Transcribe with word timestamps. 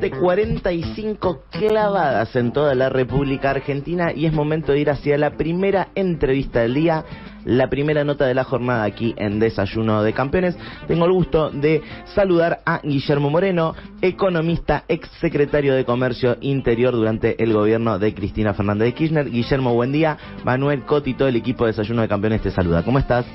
17.45 0.00 1.40
clavadas 1.50 2.34
en 2.36 2.52
toda 2.52 2.74
la 2.74 2.88
República 2.88 3.50
Argentina 3.50 4.12
y 4.12 4.26
es 4.26 4.32
momento 4.32 4.72
de 4.72 4.80
ir 4.80 4.90
hacia 4.90 5.18
la 5.18 5.36
primera 5.36 5.88
entrevista 5.94 6.60
del 6.60 6.74
día, 6.74 7.04
la 7.44 7.68
primera 7.68 8.04
nota 8.04 8.26
de 8.26 8.34
la 8.34 8.44
jornada 8.44 8.84
aquí 8.84 9.14
en 9.16 9.40
Desayuno 9.40 10.02
de 10.02 10.12
Campeones. 10.12 10.56
Tengo 10.86 11.06
el 11.06 11.12
gusto 11.12 11.50
de 11.50 11.82
saludar 12.14 12.60
a 12.64 12.80
Guillermo 12.82 13.30
Moreno, 13.30 13.74
economista, 14.00 14.84
ex 14.88 15.08
secretario 15.20 15.74
de 15.74 15.84
Comercio 15.84 16.36
Interior 16.40 16.94
durante 16.94 17.42
el 17.42 17.52
gobierno 17.52 17.98
de 17.98 18.14
Cristina 18.14 18.54
Fernández 18.54 18.86
de 18.86 18.94
Kirchner. 18.94 19.30
Guillermo, 19.30 19.74
buen 19.74 19.92
día. 19.92 20.16
Manuel 20.44 20.82
Coti, 20.84 21.14
todo 21.14 21.28
el 21.28 21.36
equipo 21.36 21.64
de 21.64 21.72
Desayuno 21.72 22.02
de 22.02 22.08
Campeones 22.08 22.42
te 22.42 22.50
saluda. 22.50 22.84
¿Cómo 22.84 22.98
estás? 22.98 23.26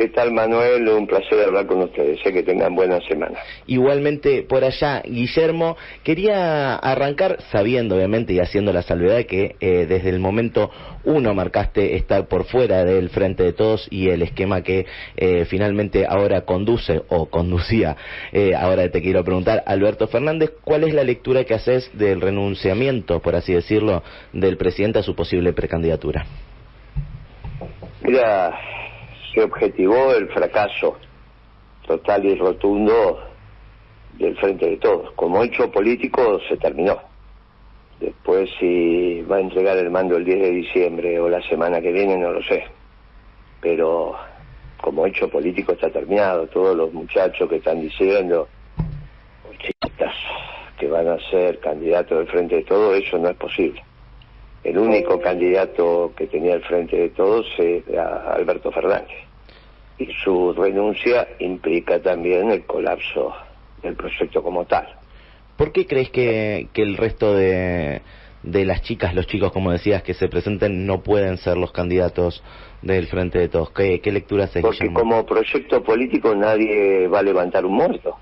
¿Qué 0.00 0.08
tal, 0.08 0.32
Manuel? 0.32 0.88
Un 0.88 1.06
placer 1.06 1.38
hablar 1.46 1.66
con 1.66 1.82
ustedes. 1.82 2.20
Sé 2.22 2.32
que 2.32 2.42
tengan 2.42 2.74
buena 2.74 2.98
semana. 3.06 3.38
Igualmente, 3.66 4.44
por 4.44 4.64
allá, 4.64 5.02
Guillermo, 5.04 5.76
quería 6.02 6.76
arrancar 6.76 7.36
sabiendo, 7.52 7.96
obviamente, 7.96 8.32
y 8.32 8.40
haciendo 8.40 8.72
la 8.72 8.80
salvedad 8.80 9.26
que 9.26 9.56
eh, 9.60 9.84
desde 9.86 10.08
el 10.08 10.18
momento 10.18 10.70
uno 11.04 11.34
marcaste 11.34 11.96
estar 11.96 12.28
por 12.28 12.44
fuera 12.44 12.82
del 12.82 13.10
frente 13.10 13.42
de 13.42 13.52
todos 13.52 13.88
y 13.90 14.08
el 14.08 14.22
esquema 14.22 14.62
que 14.62 14.86
eh, 15.18 15.44
finalmente 15.44 16.06
ahora 16.08 16.46
conduce 16.46 17.02
o 17.08 17.26
conducía, 17.26 17.94
eh, 18.32 18.54
ahora 18.54 18.90
te 18.90 19.02
quiero 19.02 19.22
preguntar, 19.22 19.62
Alberto 19.66 20.08
Fernández, 20.08 20.52
¿cuál 20.64 20.84
es 20.84 20.94
la 20.94 21.04
lectura 21.04 21.44
que 21.44 21.52
haces 21.52 21.90
del 21.92 22.22
renunciamiento, 22.22 23.20
por 23.20 23.36
así 23.36 23.52
decirlo, 23.52 24.02
del 24.32 24.56
presidente 24.56 25.00
a 25.00 25.02
su 25.02 25.14
posible 25.14 25.52
precandidatura? 25.52 26.24
Mira, 28.02 28.58
se 29.32 29.42
objetivó 29.42 30.12
el 30.14 30.28
fracaso 30.28 30.96
total 31.86 32.24
y 32.24 32.34
rotundo 32.36 33.20
del 34.18 34.36
frente 34.36 34.70
de 34.70 34.76
todos. 34.76 35.12
Como 35.12 35.42
hecho 35.42 35.70
político 35.70 36.40
se 36.48 36.56
terminó. 36.56 36.98
Después 37.98 38.48
si 38.58 39.22
va 39.22 39.36
a 39.36 39.40
entregar 39.40 39.76
el 39.76 39.90
mando 39.90 40.16
el 40.16 40.24
10 40.24 40.40
de 40.40 40.50
diciembre 40.50 41.20
o 41.20 41.28
la 41.28 41.42
semana 41.42 41.80
que 41.80 41.92
viene, 41.92 42.16
no 42.16 42.32
lo 42.32 42.42
sé. 42.42 42.64
Pero 43.60 44.16
como 44.80 45.06
hecho 45.06 45.28
político 45.28 45.72
está 45.72 45.90
terminado. 45.90 46.46
Todos 46.46 46.76
los 46.76 46.92
muchachos 46.92 47.48
que 47.48 47.56
están 47.56 47.80
diciendo, 47.80 48.48
chicas, 49.58 50.14
que 50.78 50.88
van 50.88 51.08
a 51.08 51.18
ser 51.30 51.58
candidatos 51.60 52.18
del 52.18 52.28
frente 52.28 52.56
de 52.56 52.64
todos, 52.64 52.96
eso 52.96 53.18
no 53.18 53.28
es 53.28 53.36
posible. 53.36 53.82
El 54.62 54.78
único 54.78 55.18
candidato 55.20 56.12
que 56.16 56.26
tenía 56.26 56.54
el 56.54 56.62
frente 56.62 56.96
de 56.96 57.08
todos 57.10 57.46
era 57.58 58.34
Alberto 58.34 58.70
Fernández. 58.70 59.16
Y 59.98 60.06
su 60.22 60.52
renuncia 60.52 61.28
implica 61.38 62.00
también 62.00 62.50
el 62.50 62.64
colapso 62.64 63.32
del 63.82 63.96
proyecto 63.96 64.42
como 64.42 64.64
tal. 64.66 64.86
¿Por 65.56 65.72
qué 65.72 65.86
crees 65.86 66.10
que, 66.10 66.68
que 66.72 66.82
el 66.82 66.96
resto 66.96 67.34
de, 67.34 68.02
de 68.42 68.64
las 68.64 68.82
chicas, 68.82 69.14
los 69.14 69.26
chicos, 69.26 69.52
como 69.52 69.72
decías, 69.72 70.02
que 70.02 70.14
se 70.14 70.28
presenten 70.28 70.86
no 70.86 71.02
pueden 71.02 71.36
ser 71.38 71.56
los 71.56 71.72
candidatos 71.72 72.42
del 72.82 73.06
Frente 73.06 73.38
de 73.38 73.48
Todos? 73.48 73.70
¿Qué, 73.70 74.00
qué 74.00 74.12
lectura 74.12 74.44
hace 74.44 74.60
Porque 74.60 74.92
como 74.92 75.24
proyecto 75.26 75.82
político 75.82 76.34
nadie 76.34 77.08
va 77.08 77.20
a 77.20 77.22
levantar 77.22 77.64
un 77.66 77.74
muerto. 77.74 78.16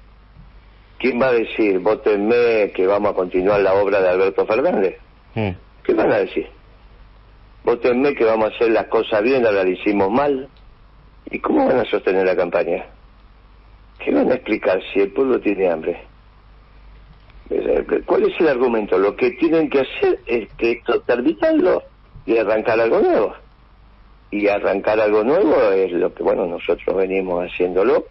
¿Quién 0.98 1.20
va 1.20 1.28
a 1.28 1.32
decir, 1.32 1.78
votenme 1.78 2.72
que 2.74 2.86
vamos 2.86 3.12
a 3.12 3.14
continuar 3.14 3.60
la 3.60 3.74
obra 3.74 4.00
de 4.00 4.08
Alberto 4.08 4.44
Fernández? 4.46 4.96
Hmm. 5.34 5.50
¿Qué 5.88 5.94
van 5.94 6.12
a 6.12 6.18
decir? 6.18 6.46
Votenme 7.64 8.14
que 8.14 8.22
vamos 8.22 8.52
a 8.52 8.54
hacer 8.54 8.70
las 8.72 8.88
cosas 8.88 9.22
bien, 9.22 9.46
ahora 9.46 9.64
la 9.64 9.70
hicimos 9.70 10.10
mal. 10.10 10.46
¿Y 11.30 11.38
cómo 11.38 11.66
van 11.66 11.78
a 11.78 11.84
sostener 11.86 12.26
la 12.26 12.36
campaña? 12.36 12.84
¿Qué 13.98 14.12
van 14.12 14.30
a 14.30 14.34
explicar 14.34 14.78
si 14.92 15.00
el 15.00 15.12
pueblo 15.12 15.40
tiene 15.40 15.70
hambre? 15.70 15.98
¿Cuál 18.04 18.24
es 18.24 18.38
el 18.38 18.48
argumento? 18.48 18.98
Lo 18.98 19.16
que 19.16 19.30
tienen 19.30 19.70
que 19.70 19.80
hacer 19.80 20.20
es 20.26 20.52
que 20.58 20.72
esto 20.72 21.00
terminarlo 21.00 21.82
y 22.26 22.36
arrancar 22.36 22.78
algo 22.78 23.00
nuevo. 23.00 23.32
Y 24.30 24.46
arrancar 24.46 25.00
algo 25.00 25.24
nuevo 25.24 25.70
es 25.72 25.90
lo 25.92 26.12
que, 26.12 26.22
bueno, 26.22 26.44
nosotros 26.44 26.94
venimos 26.98 27.46
haciéndolo 27.46 28.04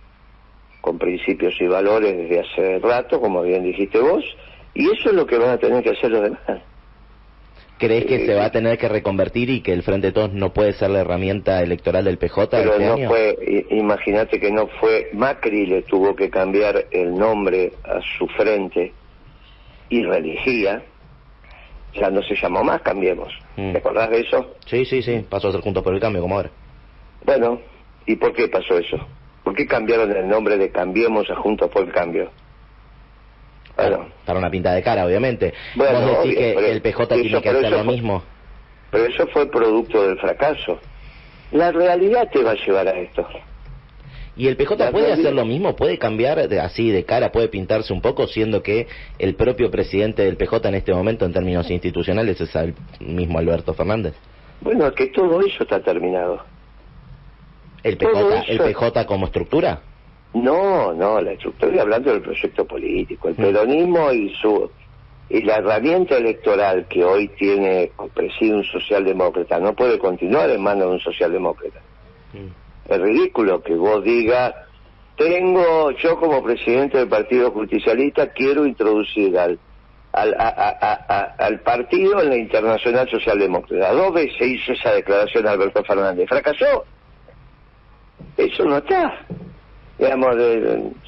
con 0.81 0.97
principios 0.97 1.53
y 1.59 1.67
valores 1.67 2.17
desde 2.17 2.39
hace 2.39 2.79
rato, 2.79 3.21
como 3.21 3.43
bien 3.43 3.63
dijiste 3.63 3.99
vos, 3.99 4.25
y 4.73 4.89
eso 4.89 5.09
es 5.09 5.15
lo 5.15 5.27
que 5.27 5.37
van 5.37 5.49
a 5.51 5.57
tener 5.59 5.83
que 5.83 5.91
hacer 5.91 6.09
los 6.09 6.23
demás. 6.23 6.63
¿Crees 7.77 8.05
que 8.05 8.25
se 8.25 8.33
va 8.33 8.45
a 8.45 8.51
tener 8.51 8.77
que 8.77 8.89
reconvertir 8.89 9.49
y 9.49 9.61
que 9.61 9.71
el 9.71 9.83
Frente 9.83 10.07
de 10.07 10.13
Todos 10.13 10.33
no 10.33 10.51
puede 10.51 10.73
ser 10.73 10.89
la 10.89 11.01
herramienta 11.01 11.61
electoral 11.61 12.05
del 12.05 12.17
PJ? 12.17 12.47
Pero 12.49 12.73
este 12.73 12.85
no 12.85 13.07
fue, 13.07 13.65
imagínate 13.69 14.39
que 14.39 14.51
no 14.51 14.67
fue, 14.79 15.09
Macri 15.13 15.67
le 15.67 15.83
tuvo 15.83 16.15
que 16.15 16.29
cambiar 16.29 16.85
el 16.89 17.13
nombre 17.13 17.73
a 17.83 17.99
su 18.17 18.27
frente 18.29 18.93
y 19.89 20.03
religía, 20.03 20.81
ya 21.93 22.09
no 22.09 22.21
se 22.23 22.35
llamó 22.35 22.63
más 22.63 22.81
Cambiemos. 22.81 23.31
Mm. 23.55 23.73
¿Te 23.73 23.77
acordás 23.77 24.09
de 24.09 24.21
eso? 24.21 24.55
Sí, 24.65 24.85
sí, 24.85 25.01
sí, 25.01 25.23
pasó 25.29 25.49
a 25.49 25.51
ser 25.51 25.61
Juntos 25.61 25.83
por 25.83 25.93
el 25.93 25.99
Cambio, 25.99 26.21
como 26.21 26.35
ahora. 26.35 26.49
Bueno, 27.25 27.61
¿y 28.05 28.15
por 28.15 28.33
qué 28.33 28.47
pasó 28.47 28.77
eso? 28.77 28.97
¿Por 29.43 29.55
qué 29.55 29.67
cambiaron 29.67 30.11
el 30.15 30.27
nombre 30.27 30.57
de 30.57 30.71
Cambiemos 30.71 31.29
a 31.29 31.35
Juntos 31.35 31.69
por 31.69 31.83
el 31.83 31.91
Cambio? 31.91 32.31
Para 33.77 34.39
una 34.39 34.49
pinta 34.49 34.73
de 34.73 34.81
cara, 34.81 35.05
obviamente. 35.05 35.53
Bueno, 35.75 36.01
Vos 36.01 36.23
decís 36.23 36.37
que 36.37 36.71
el 36.71 36.81
PJ 36.81 37.07
tiene 37.07 37.41
que 37.41 37.49
hacer 37.49 37.71
lo 37.71 37.83
mismo. 37.83 38.23
Pero 38.91 39.05
eso 39.05 39.27
fue 39.27 39.49
producto 39.49 40.07
del 40.07 40.17
fracaso. 40.17 40.79
La 41.51 41.71
realidad 41.71 42.29
te 42.31 42.43
va 42.43 42.51
a 42.51 42.55
llevar 42.55 42.87
a 42.87 42.97
esto. 42.97 43.25
¿Y 44.35 44.47
el 44.47 44.55
PJ 44.55 44.91
puede 44.91 45.11
hacer 45.13 45.33
lo 45.33 45.45
mismo? 45.45 45.75
¿Puede 45.75 45.97
cambiar 45.97 46.39
así 46.39 46.91
de 46.91 47.03
cara? 47.05 47.31
¿Puede 47.31 47.47
pintarse 47.47 47.91
un 47.91 48.01
poco 48.01 48.27
siendo 48.27 48.61
que 48.61 48.87
el 49.17 49.35
propio 49.35 49.71
presidente 49.71 50.23
del 50.23 50.37
PJ 50.37 50.67
en 50.67 50.75
este 50.75 50.93
momento 50.93 51.25
en 51.25 51.33
términos 51.33 51.69
institucionales 51.71 52.39
es 52.39 52.55
el 52.55 52.75
mismo 52.99 53.39
Alberto 53.39 53.73
Fernández? 53.73 54.13
Bueno, 54.61 54.91
que 54.93 55.07
todo 55.07 55.39
eso 55.41 55.63
está 55.63 55.79
terminado. 55.81 56.43
¿El 57.83 57.97
PJ, 57.97 58.43
¿el 58.47 58.59
PJ 58.59 59.05
como 59.05 59.25
estructura? 59.25 59.81
No, 60.33 60.93
no, 60.93 61.21
la 61.21 61.31
estoy 61.31 61.79
hablando 61.79 62.11
del 62.11 62.21
proyecto 62.21 62.65
político. 62.65 63.29
El 63.29 63.35
mm. 63.35 63.37
peronismo 63.37 64.11
y 64.11 64.33
su 64.35 64.69
y 65.29 65.41
la 65.41 65.57
herramienta 65.57 66.15
electoral 66.15 66.87
que 66.87 67.03
hoy 67.03 67.27
tiene 67.29 67.91
preside 68.13 68.55
un 68.55 68.63
socialdemócrata 68.63 69.59
no 69.59 69.73
puede 69.73 69.99
continuar 69.99 70.49
en 70.49 70.61
manos 70.61 70.87
de 70.87 70.93
un 70.93 70.99
socialdemócrata. 70.99 71.81
Mm. 72.33 72.91
Es 72.91 73.01
ridículo 73.01 73.61
que 73.61 73.75
vos 73.75 74.03
digas, 74.03 74.53
tengo, 75.17 75.91
yo 75.91 76.17
como 76.17 76.41
presidente 76.43 76.99
del 76.99 77.09
Partido 77.09 77.51
Justicialista 77.51 78.31
quiero 78.31 78.65
introducir 78.65 79.37
al, 79.37 79.59
al, 80.13 80.33
al 81.37 81.59
partido 81.59 82.21
en 82.21 82.29
la 82.29 82.37
Internacional 82.37 83.09
Socialdemócrata. 83.09 83.91
Dos 83.91 84.13
veces 84.13 84.41
hizo 84.41 84.71
esa 84.71 84.93
declaración 84.93 85.47
Alberto 85.47 85.83
Fernández. 85.83 86.29
¿Fracasó? 86.29 86.85
Eso 88.37 88.63
no 88.63 88.77
está 88.77 89.25
digamos, 89.97 90.35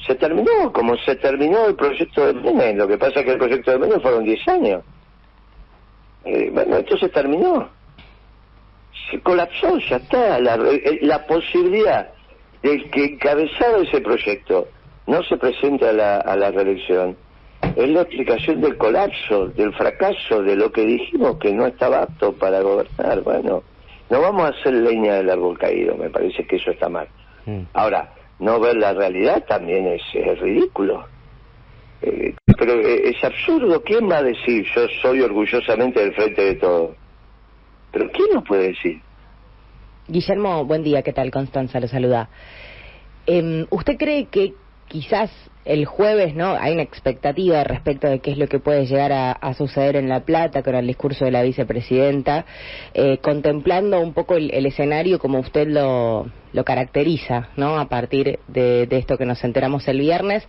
se 0.06 0.14
terminó 0.16 0.72
como 0.72 0.96
se 0.98 1.16
terminó 1.16 1.66
el 1.66 1.74
proyecto 1.74 2.26
de 2.26 2.34
Menem. 2.34 2.76
Lo 2.76 2.88
que 2.88 2.98
pasa 2.98 3.20
es 3.20 3.26
que 3.26 3.32
el 3.32 3.38
proyecto 3.38 3.70
de 3.70 3.78
Menem 3.78 4.00
fueron 4.00 4.24
10 4.24 4.48
años. 4.48 4.82
Eh, 6.24 6.50
bueno, 6.52 6.76
esto 6.76 6.98
se 6.98 7.08
terminó. 7.08 7.68
Se 9.10 9.20
colapsó, 9.20 9.78
ya 9.78 9.96
está. 9.96 10.38
La, 10.40 10.54
eh, 10.54 10.98
la 11.02 11.26
posibilidad 11.26 12.10
de 12.62 12.90
que 12.90 13.04
encabezado 13.04 13.82
ese 13.82 14.00
proyecto 14.00 14.68
no 15.06 15.22
se 15.22 15.36
presente 15.36 15.88
a 15.88 15.92
la, 15.92 16.16
a 16.18 16.36
la 16.36 16.50
reelección 16.50 17.16
es 17.76 17.88
la 17.88 18.02
explicación 18.02 18.60
del 18.60 18.76
colapso, 18.76 19.48
del 19.48 19.72
fracaso, 19.74 20.42
de 20.42 20.56
lo 20.56 20.72
que 20.72 20.84
dijimos 20.84 21.38
que 21.38 21.52
no 21.52 21.66
estaba 21.66 22.02
apto 22.02 22.32
para 22.32 22.60
gobernar. 22.60 23.22
Bueno, 23.22 23.62
no 24.08 24.20
vamos 24.20 24.44
a 24.44 24.48
hacer 24.48 24.72
leña 24.72 25.16
del 25.16 25.30
árbol 25.30 25.58
caído, 25.58 25.96
me 25.96 26.10
parece 26.10 26.46
que 26.46 26.56
eso 26.56 26.70
está 26.70 26.88
mal. 26.88 27.08
Mm. 27.46 27.60
Ahora, 27.74 28.12
no 28.40 28.58
ver 28.58 28.76
la 28.76 28.94
realidad 28.94 29.44
también 29.46 29.86
es, 29.86 30.40
ridículo. 30.40 31.06
Eh, 32.02 32.34
pero 32.58 32.72
eh, 32.80 33.10
es 33.10 33.22
absurdo. 33.22 33.82
¿Quién 33.82 34.10
va 34.10 34.18
a 34.18 34.22
decir 34.22 34.66
yo 34.74 34.86
soy 35.02 35.20
orgullosamente 35.20 36.00
del 36.00 36.14
frente 36.14 36.42
de 36.42 36.54
todo? 36.54 36.94
¿Pero 37.92 38.10
quién 38.10 38.28
lo 38.34 38.42
puede 38.42 38.68
decir? 38.68 39.00
Guillermo, 40.08 40.64
buen 40.64 40.82
día. 40.82 41.02
¿Qué 41.02 41.12
tal? 41.12 41.30
Constanza 41.30 41.78
lo 41.78 41.88
saluda. 41.88 42.30
Em, 43.26 43.66
¿Usted 43.70 43.96
cree 43.96 44.26
que 44.26 44.54
quizás 44.88 45.30
el 45.64 45.84
jueves, 45.84 46.34
¿no? 46.34 46.54
Hay 46.58 46.72
una 46.72 46.82
expectativa 46.82 47.62
respecto 47.64 48.08
de 48.08 48.20
qué 48.20 48.32
es 48.32 48.38
lo 48.38 48.46
que 48.46 48.58
puede 48.58 48.86
llegar 48.86 49.12
a, 49.12 49.54
suceder 49.54 49.96
en 49.96 50.08
La 50.08 50.20
Plata 50.20 50.62
con 50.62 50.74
el 50.74 50.86
discurso 50.86 51.24
de 51.24 51.30
la 51.30 51.42
vicepresidenta, 51.42 52.46
eh, 52.94 53.18
contemplando 53.18 54.00
un 54.00 54.14
poco 54.14 54.36
el, 54.36 54.64
escenario 54.64 55.18
como 55.18 55.38
usted 55.40 55.68
lo, 55.68 56.30
lo 56.52 56.64
caracteriza, 56.64 57.48
¿no? 57.56 57.78
A 57.78 57.88
partir 57.88 58.38
de, 58.48 58.88
esto 58.90 59.18
que 59.18 59.26
nos 59.26 59.42
enteramos 59.44 59.86
el 59.88 60.00
viernes. 60.00 60.46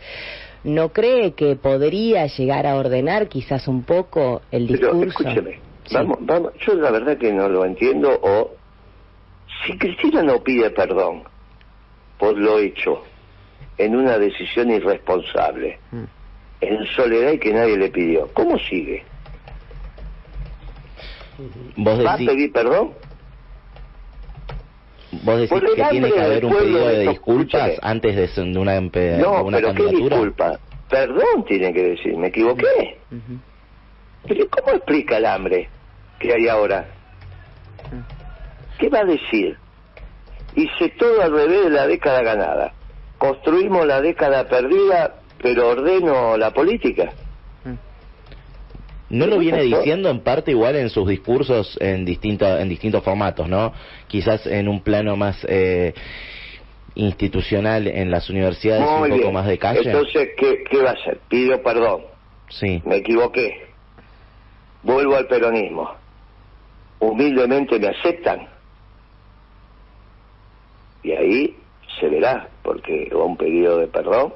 ¿No 0.63 0.89
cree 0.89 1.33
que 1.33 1.55
podría 1.55 2.27
llegar 2.27 2.67
a 2.67 2.75
ordenar 2.75 3.27
quizás 3.27 3.67
un 3.67 3.83
poco 3.83 4.41
el 4.51 4.67
discurso? 4.67 4.97
Pero 4.99 5.09
escúcheme, 5.09 5.59
vamos, 5.91 6.17
vamos, 6.21 6.53
yo 6.65 6.75
la 6.75 6.91
verdad 6.91 7.17
que 7.17 7.33
no 7.33 7.49
lo 7.49 7.65
entiendo 7.65 8.11
o 8.21 8.51
si 9.65 9.77
Cristina 9.77 10.21
no 10.21 10.43
pide 10.43 10.69
perdón 10.69 11.23
por 12.19 12.37
lo 12.37 12.59
hecho 12.59 13.01
en 13.77 13.95
una 13.95 14.17
decisión 14.17 14.71
irresponsable. 14.71 15.79
Mm. 15.91 16.03
en 16.61 16.85
soledad 16.95 17.31
y 17.31 17.39
que 17.39 17.53
nadie 17.53 17.75
le 17.75 17.89
pidió. 17.89 18.27
¿Cómo 18.33 18.57
sigue? 18.59 19.03
¿Vos 21.75 22.05
¿Va 22.05 22.13
a 22.13 22.17
pedir 22.17 22.51
perdón? 22.51 22.93
¿Vos 25.23 25.39
decís 25.39 25.61
que 25.75 25.83
tiene 25.89 26.11
que 26.11 26.21
haber 26.21 26.45
un 26.45 26.53
pedido 26.53 26.87
de 26.87 27.09
disculpas 27.09 27.71
antes 27.81 28.15
de, 28.15 28.41
una, 28.57 28.79
no, 28.79 29.43
una 29.43 29.57
pero 29.57 29.73
¿qué 29.73 29.87
disculpa? 29.87 30.59
Perdón 30.89 31.45
tiene 31.47 31.73
que 31.73 31.83
decir, 31.83 32.15
me 32.17 32.27
equivoqué. 32.27 32.97
Pero 34.27 34.47
¿cómo 34.49 34.77
explica 34.77 35.17
el 35.17 35.25
hambre 35.25 35.69
que 36.19 36.33
hay 36.33 36.47
ahora? 36.47 36.85
¿Qué 38.77 38.89
va 38.89 38.99
a 38.99 39.05
decir? 39.05 39.57
Hice 40.55 40.89
todo 40.97 41.21
al 41.21 41.31
revés 41.31 41.63
de 41.65 41.69
la 41.71 41.87
década 41.87 42.21
ganada. 42.21 42.73
Construimos 43.21 43.85
la 43.85 44.01
década 44.01 44.49
perdida, 44.49 45.17
pero 45.39 45.69
ordeno 45.69 46.37
la 46.37 46.49
política. 46.49 47.11
No 49.11 49.27
lo 49.27 49.37
viene 49.37 49.61
diciendo 49.61 50.09
en 50.09 50.21
parte 50.21 50.49
igual 50.49 50.75
en 50.75 50.89
sus 50.89 51.07
discursos 51.07 51.77
en, 51.79 52.03
distinto, 52.03 52.57
en 52.57 52.67
distintos 52.67 53.03
formatos, 53.03 53.47
¿no? 53.47 53.73
Quizás 54.07 54.47
en 54.47 54.67
un 54.67 54.81
plano 54.81 55.15
más 55.17 55.37
eh, 55.47 55.93
institucional 56.95 57.85
en 57.85 58.09
las 58.09 58.27
universidades, 58.27 58.89
un 58.89 59.19
poco 59.19 59.31
más 59.31 59.45
de 59.45 59.59
calle. 59.59 59.81
Entonces, 59.85 60.29
¿qué, 60.35 60.63
¿qué 60.67 60.81
va 60.81 60.89
a 60.89 60.93
hacer? 60.93 61.19
Pido 61.29 61.61
perdón. 61.61 62.01
Sí. 62.49 62.81
Me 62.85 62.95
equivoqué. 62.95 63.67
Vuelvo 64.81 65.15
al 65.15 65.27
peronismo. 65.27 65.91
Humildemente 66.97 67.77
me 67.77 67.89
aceptan. 67.89 68.47
Y 71.03 71.11
ahí 71.11 71.55
se 71.99 72.09
verá, 72.09 72.49
porque 72.63 73.09
va 73.13 73.25
un 73.25 73.37
pedido 73.37 73.77
de 73.77 73.87
perdón. 73.87 74.33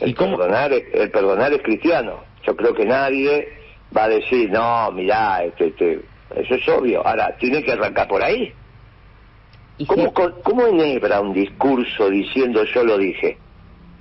El, 0.00 0.14
perdonar, 0.14 0.72
el 0.72 1.10
perdonar 1.10 1.52
es 1.52 1.62
cristiano. 1.62 2.24
Yo 2.46 2.56
creo 2.56 2.74
que 2.74 2.84
nadie 2.84 3.48
va 3.96 4.04
a 4.04 4.08
decir, 4.08 4.50
no, 4.50 4.90
mirá, 4.92 5.44
este, 5.44 5.68
este, 5.68 6.00
eso 6.36 6.54
es 6.54 6.68
obvio. 6.68 7.06
Ahora, 7.06 7.36
tiene 7.38 7.62
que 7.62 7.72
arrancar 7.72 8.08
por 8.08 8.22
ahí. 8.22 8.52
¿Cómo, 9.86 10.12
¿Cómo 10.12 10.66
enhebra 10.66 11.20
un 11.20 11.32
discurso 11.32 12.08
diciendo 12.08 12.64
yo 12.64 12.84
lo 12.84 12.96
dije? 12.96 13.36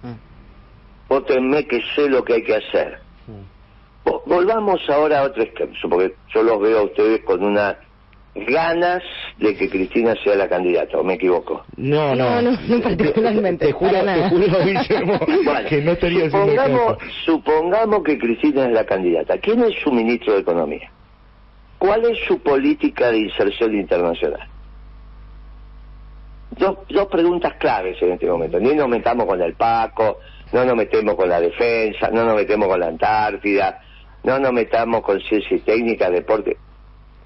Mm. 0.04 1.10
Vótenme 1.10 1.66
que 1.66 1.82
sé 1.96 2.10
lo 2.10 2.24
que 2.24 2.34
hay 2.34 2.44
que 2.44 2.56
hacer. 2.56 3.00
Mm. 3.28 4.30
Volvamos 4.30 4.82
ahora 4.90 5.22
a 5.22 5.24
otro 5.24 5.44
ejemplo, 5.44 5.90
porque 5.90 6.16
yo 6.34 6.44
los 6.44 6.62
veo 6.62 6.80
a 6.80 6.84
ustedes 6.84 7.24
con 7.24 7.44
una 7.44 7.78
ganas 8.36 9.04
de 9.38 9.56
que 9.56 9.70
Cristina 9.70 10.16
sea 10.24 10.36
la 10.36 10.48
candidata, 10.48 10.98
¿o 10.98 11.04
me 11.04 11.14
equivoco? 11.14 11.64
No, 11.78 12.16
no, 12.16 12.42
no, 12.42 12.52
no, 12.52 12.82
particularmente. 12.82 13.68
Te, 13.68 13.72
juro, 13.72 13.92
te 13.92 14.30
juro, 14.30 14.66
Guillermo, 14.66 15.20
que 15.70 15.82
no 15.82 15.92
estaría 15.92 16.26
supongamos, 16.26 16.98
supongamos 17.26 18.04
que 18.04 18.18
Cristina 18.18 18.66
es 18.66 18.72
la 18.72 18.86
candidata. 18.86 19.38
¿Quién 19.38 19.64
es 19.64 19.76
su 19.84 19.92
ministro 19.92 20.34
de 20.34 20.40
Economía? 20.40 20.92
¿Cuál 21.78 22.06
es 22.06 22.18
su 22.28 22.40
política 22.40 23.12
de 23.12 23.20
inserción 23.20 23.76
internacional? 23.76 24.48
Dos, 26.52 26.78
dos 26.90 27.08
preguntas 27.08 27.54
claves 27.60 28.02
en 28.02 28.14
este 28.14 28.28
momento. 28.28 28.60
Ni 28.60 28.74
nos 28.74 28.88
metamos 28.88 29.26
con 29.26 29.42
el 29.42 29.54
Paco, 29.54 30.20
no 30.52 30.66
nos 30.66 30.76
metemos 30.76 31.16
con 31.16 31.30
la 31.30 31.40
defensa, 31.40 32.10
no 32.10 32.26
nos 32.26 32.36
metemos 32.36 32.68
con 32.68 32.80
la 32.80 32.88
Antártida, 32.88 33.82
no 34.24 34.40
nos 34.40 34.54
metamos 34.54 35.02
con 35.02 35.20
ciencia 35.22 35.58
y 35.58 35.60
técnica, 35.60 36.10
deporte 36.10 36.58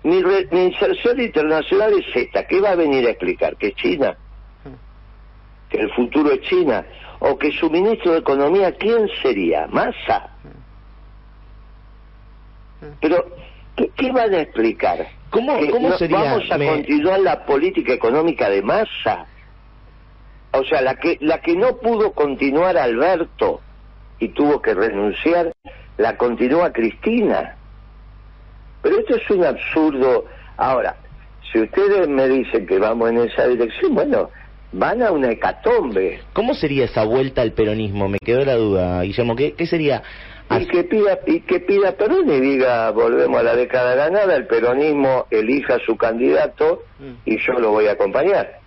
mi, 0.03 0.19
inserción 0.51 1.19
internacional 1.19 1.93
es 1.93 2.15
esta. 2.15 2.45
¿Qué 2.45 2.61
va 2.61 2.71
a 2.71 2.75
venir 2.75 3.05
a 3.07 3.11
explicar? 3.11 3.55
¿Que 3.57 3.73
China? 3.73 4.17
¿Que 5.69 5.79
el 5.79 5.91
futuro 5.93 6.31
es 6.31 6.41
China? 6.41 6.85
¿O 7.19 7.37
que 7.37 7.51
su 7.51 7.69
ministro 7.69 8.13
de 8.13 8.19
Economía, 8.19 8.71
quién 8.73 9.09
sería? 9.21 9.67
¿Massa? 9.67 10.31
Pero, 13.01 13.25
¿qué, 13.75 14.11
van 14.11 14.33
a 14.33 14.41
explicar? 14.41 15.07
¿Cómo, 15.29 15.57
cómo 15.71 15.97
sería? 15.97 16.19
¿Vamos 16.19 16.51
a 16.51 16.57
continuar 16.57 17.19
la 17.19 17.45
política 17.45 17.93
económica 17.93 18.49
de 18.49 18.61
Massa? 18.61 19.25
O 20.51 20.63
sea, 20.63 20.81
la 20.81 20.95
que, 20.95 21.17
la 21.21 21.41
que 21.41 21.55
no 21.55 21.77
pudo 21.77 22.13
continuar 22.13 22.77
Alberto 22.77 23.61
y 24.19 24.29
tuvo 24.29 24.61
que 24.61 24.73
renunciar, 24.73 25.53
la 25.97 26.17
continúa 26.17 26.71
Cristina. 26.71 27.56
Pero 28.87 28.99
esto 29.01 29.17
es 29.17 29.29
un 29.31 29.43
absurdo. 29.43 30.25
Ahora, 30.55 30.95
si 31.51 31.59
ustedes 31.59 32.07
me 32.07 32.25
dicen 32.29 32.65
que 32.65 32.79
vamos 32.79 33.09
en 33.09 33.17
esa 33.17 33.45
dirección, 33.45 33.93
bueno, 33.93 34.29
van 34.71 35.03
a 35.03 35.11
una 35.11 35.29
hecatombe. 35.29 36.21
¿Cómo 36.31 36.53
sería 36.53 36.85
esa 36.85 37.03
vuelta 37.03 37.41
al 37.41 37.51
peronismo? 37.51 38.07
Me 38.07 38.17
quedó 38.17 38.45
la 38.45 38.55
duda, 38.55 39.01
Guillermo. 39.01 39.35
¿Qué, 39.35 39.55
qué 39.55 39.67
sería? 39.67 40.03
Y 40.57 40.65
que 40.67 40.85
pida 40.85 41.19
y 41.25 41.41
que 41.41 41.59
pida 41.59 41.91
Perón 41.97 42.29
y 42.29 42.39
diga 42.39 42.91
volvemos 42.91 43.37
a 43.41 43.43
la 43.43 43.55
década 43.57 43.95
ganada, 43.95 44.33
el 44.37 44.47
peronismo 44.47 45.25
elija 45.29 45.77
su 45.85 45.97
candidato 45.97 46.83
y 47.25 47.37
yo 47.45 47.59
lo 47.59 47.71
voy 47.71 47.87
a 47.87 47.91
acompañar. 47.91 48.59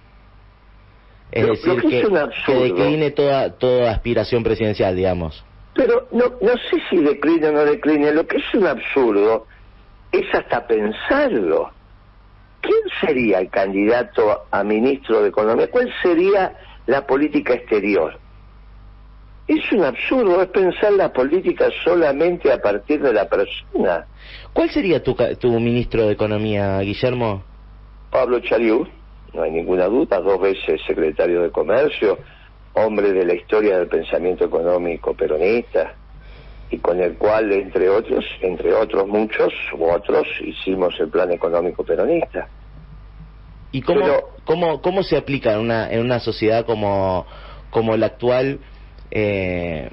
Es 1.32 1.46
decir, 1.46 1.80
que, 1.80 2.02
que, 2.44 2.54
decline 2.54 3.10
toda, 3.12 3.56
toda 3.56 3.92
aspiración 3.92 4.42
presidencial, 4.42 4.94
digamos. 4.94 5.42
Pero 5.74 6.08
no, 6.12 6.34
no 6.42 6.52
sé 6.68 6.76
si 6.90 6.98
decline 6.98 7.46
o 7.46 7.52
no 7.52 7.64
decline, 7.64 8.12
lo 8.12 8.26
que 8.26 8.36
es 8.36 8.54
un 8.54 8.66
absurdo 8.66 9.46
es 10.12 10.34
hasta 10.34 10.66
pensarlo. 10.66 11.70
¿Quién 12.60 12.80
sería 13.00 13.38
el 13.38 13.48
candidato 13.48 14.42
a 14.50 14.62
ministro 14.62 15.22
de 15.22 15.28
Economía? 15.28 15.70
¿Cuál 15.70 15.90
sería 16.02 16.54
la 16.86 17.06
política 17.06 17.54
exterior? 17.54 18.18
Es 19.48 19.72
un 19.72 19.82
absurdo, 19.84 20.42
es 20.42 20.48
pensar 20.48 20.92
la 20.92 21.12
política 21.12 21.68
solamente 21.82 22.52
a 22.52 22.58
partir 22.58 23.00
de 23.02 23.12
la 23.12 23.28
persona. 23.28 24.06
¿Cuál 24.52 24.70
sería 24.70 25.02
tu, 25.02 25.16
tu 25.38 25.58
ministro 25.58 26.06
de 26.06 26.12
Economía, 26.12 26.78
Guillermo? 26.80 27.42
Pablo 28.10 28.40
Chaliú, 28.40 28.86
no 29.32 29.42
hay 29.42 29.50
ninguna 29.50 29.86
duda, 29.86 30.20
dos 30.20 30.40
veces 30.40 30.80
secretario 30.86 31.42
de 31.42 31.50
Comercio, 31.50 32.18
hombre 32.74 33.12
de 33.12 33.24
la 33.24 33.34
historia 33.34 33.78
del 33.78 33.88
pensamiento 33.88 34.44
económico 34.44 35.14
peronista, 35.14 35.94
y 36.70 36.78
con 36.78 37.00
el 37.00 37.16
cual, 37.16 37.52
entre 37.52 37.88
otros, 37.88 38.24
entre 38.40 38.72
otros 38.72 39.06
muchos 39.08 39.52
u 39.76 39.84
otros, 39.84 40.26
hicimos 40.40 40.94
el 41.00 41.08
plan 41.08 41.32
económico 41.32 41.84
peronista. 41.84 42.48
¿Y 43.72 43.82
cómo, 43.82 44.06
cómo, 44.44 44.80
cómo 44.80 45.02
se 45.02 45.16
aplica 45.16 45.54
en 45.54 45.60
una, 45.60 45.90
en 45.90 46.00
una 46.00 46.20
sociedad 46.20 46.64
como, 46.64 47.26
como 47.70 47.96
la 47.96 48.06
actual 48.06 48.60
eh, 49.10 49.90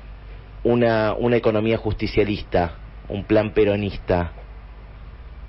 una, 0.63 1.13
una 1.13 1.35
economía 1.35 1.77
justicialista, 1.77 2.75
un 3.09 3.23
plan 3.23 3.53
peronista? 3.53 4.31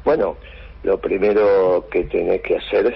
Bueno, 0.05 0.37
lo 0.83 0.99
primero 0.99 1.87
que 1.91 2.05
tenés 2.05 2.41
que 2.43 2.57
hacer 2.57 2.95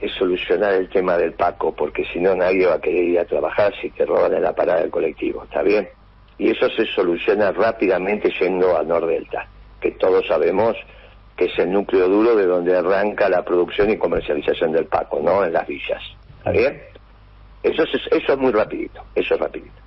es 0.00 0.12
solucionar 0.12 0.74
el 0.74 0.88
tema 0.88 1.16
del 1.16 1.34
Paco, 1.34 1.74
porque 1.74 2.04
si 2.12 2.20
no 2.20 2.34
nadie 2.34 2.66
va 2.66 2.74
a 2.74 2.80
querer 2.80 3.04
ir 3.04 3.18
a 3.18 3.24
trabajar 3.24 3.72
si 3.80 3.90
te 3.90 4.04
roban 4.04 4.34
en 4.34 4.42
la 4.42 4.54
parada 4.54 4.80
del 4.80 4.90
colectivo, 4.90 5.44
¿está 5.44 5.62
bien? 5.62 5.88
Y 6.38 6.50
eso 6.50 6.70
se 6.70 6.86
soluciona 6.86 7.52
rápidamente 7.52 8.32
yendo 8.40 8.76
a 8.76 8.82
Nordelta, 8.82 9.48
que 9.80 9.92
todos 9.92 10.26
sabemos 10.26 10.76
que 11.36 11.46
es 11.46 11.58
el 11.58 11.70
núcleo 11.70 12.08
duro 12.08 12.34
de 12.34 12.46
donde 12.46 12.76
arranca 12.76 13.28
la 13.28 13.44
producción 13.44 13.90
y 13.90 13.96
comercialización 13.96 14.72
del 14.72 14.86
Paco, 14.86 15.20
¿no? 15.22 15.44
En 15.44 15.52
las 15.52 15.66
villas. 15.66 16.02
¿Está 16.38 16.50
bien? 16.50 16.82
Eso 17.62 17.82
es, 17.82 17.90
eso 18.10 18.32
es 18.32 18.38
muy 18.38 18.52
rapidito, 18.52 19.02
eso 19.14 19.34
es 19.34 19.40
rapidito. 19.40 19.80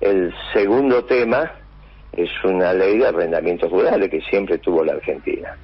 El 0.00 0.32
segundo 0.52 1.04
tema 1.04 1.52
es 2.12 2.30
una 2.44 2.72
ley 2.72 2.98
de 2.98 3.06
arrendamientos 3.06 3.70
rurales 3.70 4.10
que 4.10 4.20
siempre 4.22 4.58
tuvo 4.58 4.84
la 4.84 4.94
Argentina 4.94 5.56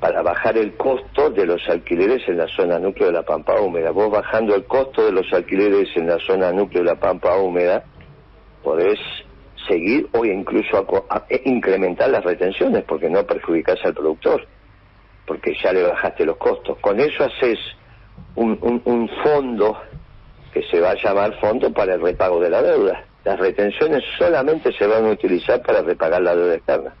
para 0.00 0.20
bajar 0.20 0.58
el 0.58 0.74
costo 0.76 1.30
de 1.30 1.46
los 1.46 1.62
alquileres 1.68 2.26
en 2.26 2.38
la 2.38 2.48
zona 2.48 2.78
núcleo 2.80 3.06
de 3.06 3.12
la 3.12 3.22
Pampa 3.22 3.60
Húmeda. 3.60 3.92
Vos 3.92 4.10
bajando 4.10 4.54
el 4.56 4.64
costo 4.64 5.06
de 5.06 5.12
los 5.12 5.32
alquileres 5.32 5.96
en 5.96 6.08
la 6.08 6.18
zona 6.18 6.50
núcleo 6.50 6.82
de 6.82 6.90
la 6.90 6.98
Pampa 6.98 7.36
Húmeda, 7.36 7.84
podés 8.62 8.98
seguir 9.68 10.08
o 10.12 10.24
incluso 10.24 10.86
e 11.28 11.42
incrementar 11.44 12.10
las 12.10 12.24
retenciones 12.24 12.84
porque 12.84 13.08
no 13.08 13.24
perjudicas 13.24 13.78
al 13.84 13.94
productor, 13.94 14.46
porque 15.26 15.54
ya 15.62 15.72
le 15.72 15.82
bajaste 15.84 16.24
los 16.24 16.36
costos. 16.36 16.78
Con 16.80 17.00
eso 17.00 17.24
haces 17.24 17.58
un, 18.34 18.58
un 18.84 19.08
fondo 19.22 19.80
que 20.52 20.62
se 20.64 20.80
va 20.80 20.90
a 20.90 20.96
llamar 20.96 21.38
fondo 21.40 21.72
para 21.72 21.94
el 21.94 22.00
repago 22.00 22.40
de 22.40 22.50
la 22.50 22.62
deuda. 22.62 23.04
Las 23.24 23.38
retenciones 23.38 24.02
solamente 24.18 24.72
se 24.72 24.86
van 24.86 25.06
a 25.06 25.10
utilizar 25.10 25.62
para 25.62 25.82
repagar 25.82 26.22
la 26.22 26.34
deuda 26.34 26.54
externa 26.56 26.94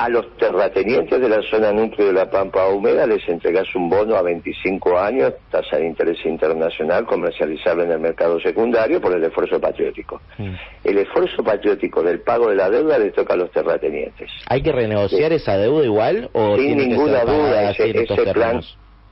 a 0.00 0.08
los 0.08 0.34
terratenientes 0.38 1.20
de 1.20 1.28
la 1.28 1.42
zona 1.42 1.74
núcleo 1.74 2.06
de 2.06 2.14
la 2.14 2.30
Pampa 2.30 2.66
Húmeda 2.68 3.06
les 3.06 3.28
entregas 3.28 3.66
un 3.74 3.90
bono 3.90 4.16
a 4.16 4.22
25 4.22 4.98
años, 4.98 5.34
tasa 5.50 5.76
de 5.76 5.88
interés 5.88 6.24
internacional, 6.24 7.04
comercializable 7.04 7.84
en 7.84 7.90
el 7.90 8.00
mercado 8.00 8.40
secundario 8.40 8.98
por 8.98 9.14
el 9.14 9.22
esfuerzo 9.22 9.60
patriótico. 9.60 10.22
Mm. 10.38 10.54
El 10.84 10.98
esfuerzo 10.98 11.44
patriótico 11.44 12.02
del 12.02 12.20
pago 12.20 12.48
de 12.48 12.54
la 12.54 12.70
deuda 12.70 12.98
le 12.98 13.10
toca 13.10 13.34
a 13.34 13.36
los 13.36 13.50
terratenientes. 13.50 14.30
¿Hay 14.48 14.62
que 14.62 14.72
renegociar 14.72 15.34
esa 15.34 15.58
deuda 15.58 15.84
igual? 15.84 16.30
O 16.32 16.56
Sin 16.56 16.78
ninguna 16.78 17.22
duda, 17.26 17.70
ese, 17.70 18.32
plan, 18.32 18.62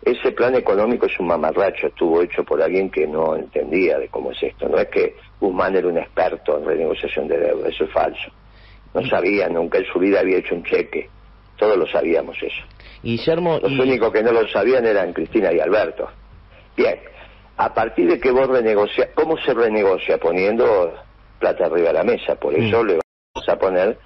ese 0.06 0.32
plan 0.32 0.54
económico 0.54 1.04
es 1.04 1.20
un 1.20 1.26
mamarracho, 1.26 1.88
estuvo 1.88 2.22
hecho 2.22 2.44
por 2.44 2.62
alguien 2.62 2.88
que 2.88 3.06
no 3.06 3.36
entendía 3.36 3.98
de 3.98 4.08
cómo 4.08 4.32
es 4.32 4.42
esto. 4.42 4.66
No 4.66 4.78
es 4.78 4.88
que 4.88 5.16
Guzmán 5.38 5.76
era 5.76 5.86
un 5.86 5.98
experto 5.98 6.56
en 6.56 6.64
renegociación 6.64 7.28
de 7.28 7.36
deuda, 7.36 7.68
eso 7.68 7.84
es 7.84 7.92
falso. 7.92 8.30
No 9.00 9.08
sabía, 9.08 9.48
nunca 9.48 9.78
en 9.78 9.86
su 9.86 9.98
vida 9.98 10.20
había 10.20 10.38
hecho 10.38 10.54
un 10.54 10.64
cheque. 10.64 11.08
Todos 11.56 11.76
lo 11.76 11.86
sabíamos 11.86 12.36
eso. 12.42 12.62
Guillermo, 13.02 13.58
Los 13.62 13.72
únicos 13.72 14.12
que 14.12 14.22
no 14.22 14.32
lo 14.32 14.46
sabían 14.48 14.86
eran 14.86 15.12
Cristina 15.12 15.52
y 15.52 15.60
Alberto. 15.60 16.08
Bien, 16.76 16.98
a 17.56 17.74
partir 17.74 18.08
de 18.08 18.20
que 18.20 18.30
vos 18.30 18.48
renegocias, 18.48 19.08
¿cómo 19.14 19.36
se 19.38 19.54
renegocia? 19.54 20.18
Poniendo 20.18 20.94
plata 21.38 21.66
arriba 21.66 21.88
de 21.88 21.94
la 21.94 22.04
mesa, 22.04 22.36
por 22.36 22.54
eso 22.54 22.84
le 22.84 22.98
vamos 23.34 23.48
a 23.48 23.56
poner 23.56 23.98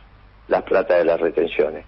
las 0.48 0.62
plata 0.62 0.96
de 0.96 1.04
las 1.04 1.20
retenciones. 1.20 1.84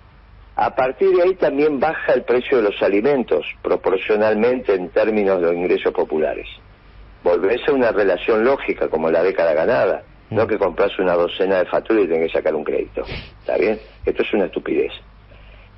A 0.56 0.74
partir 0.74 1.10
de 1.10 1.22
ahí 1.22 1.34
también 1.34 1.80
baja 1.80 2.12
el 2.12 2.22
precio 2.22 2.58
de 2.58 2.64
los 2.64 2.80
alimentos, 2.82 3.44
proporcionalmente 3.62 4.74
en 4.74 4.90
términos 4.90 5.40
de 5.40 5.46
los 5.48 5.54
ingresos 5.54 5.92
populares. 5.92 6.46
Volvés 7.24 7.66
a 7.66 7.72
una 7.72 7.90
relación 7.90 8.44
lógica 8.44 8.88
como 8.88 9.10
la 9.10 9.22
década 9.22 9.52
ganada, 9.54 10.04
no 10.30 10.46
que 10.46 10.58
compras 10.58 10.98
una 10.98 11.14
docena 11.14 11.58
de 11.58 11.66
facturas 11.66 12.04
y 12.04 12.08
tenés 12.08 12.32
que 12.32 12.38
sacar 12.38 12.54
un 12.54 12.64
crédito. 12.64 13.04
¿Está 13.40 13.56
bien? 13.56 13.78
Esto 14.04 14.22
es 14.22 14.32
una 14.32 14.46
estupidez. 14.46 14.92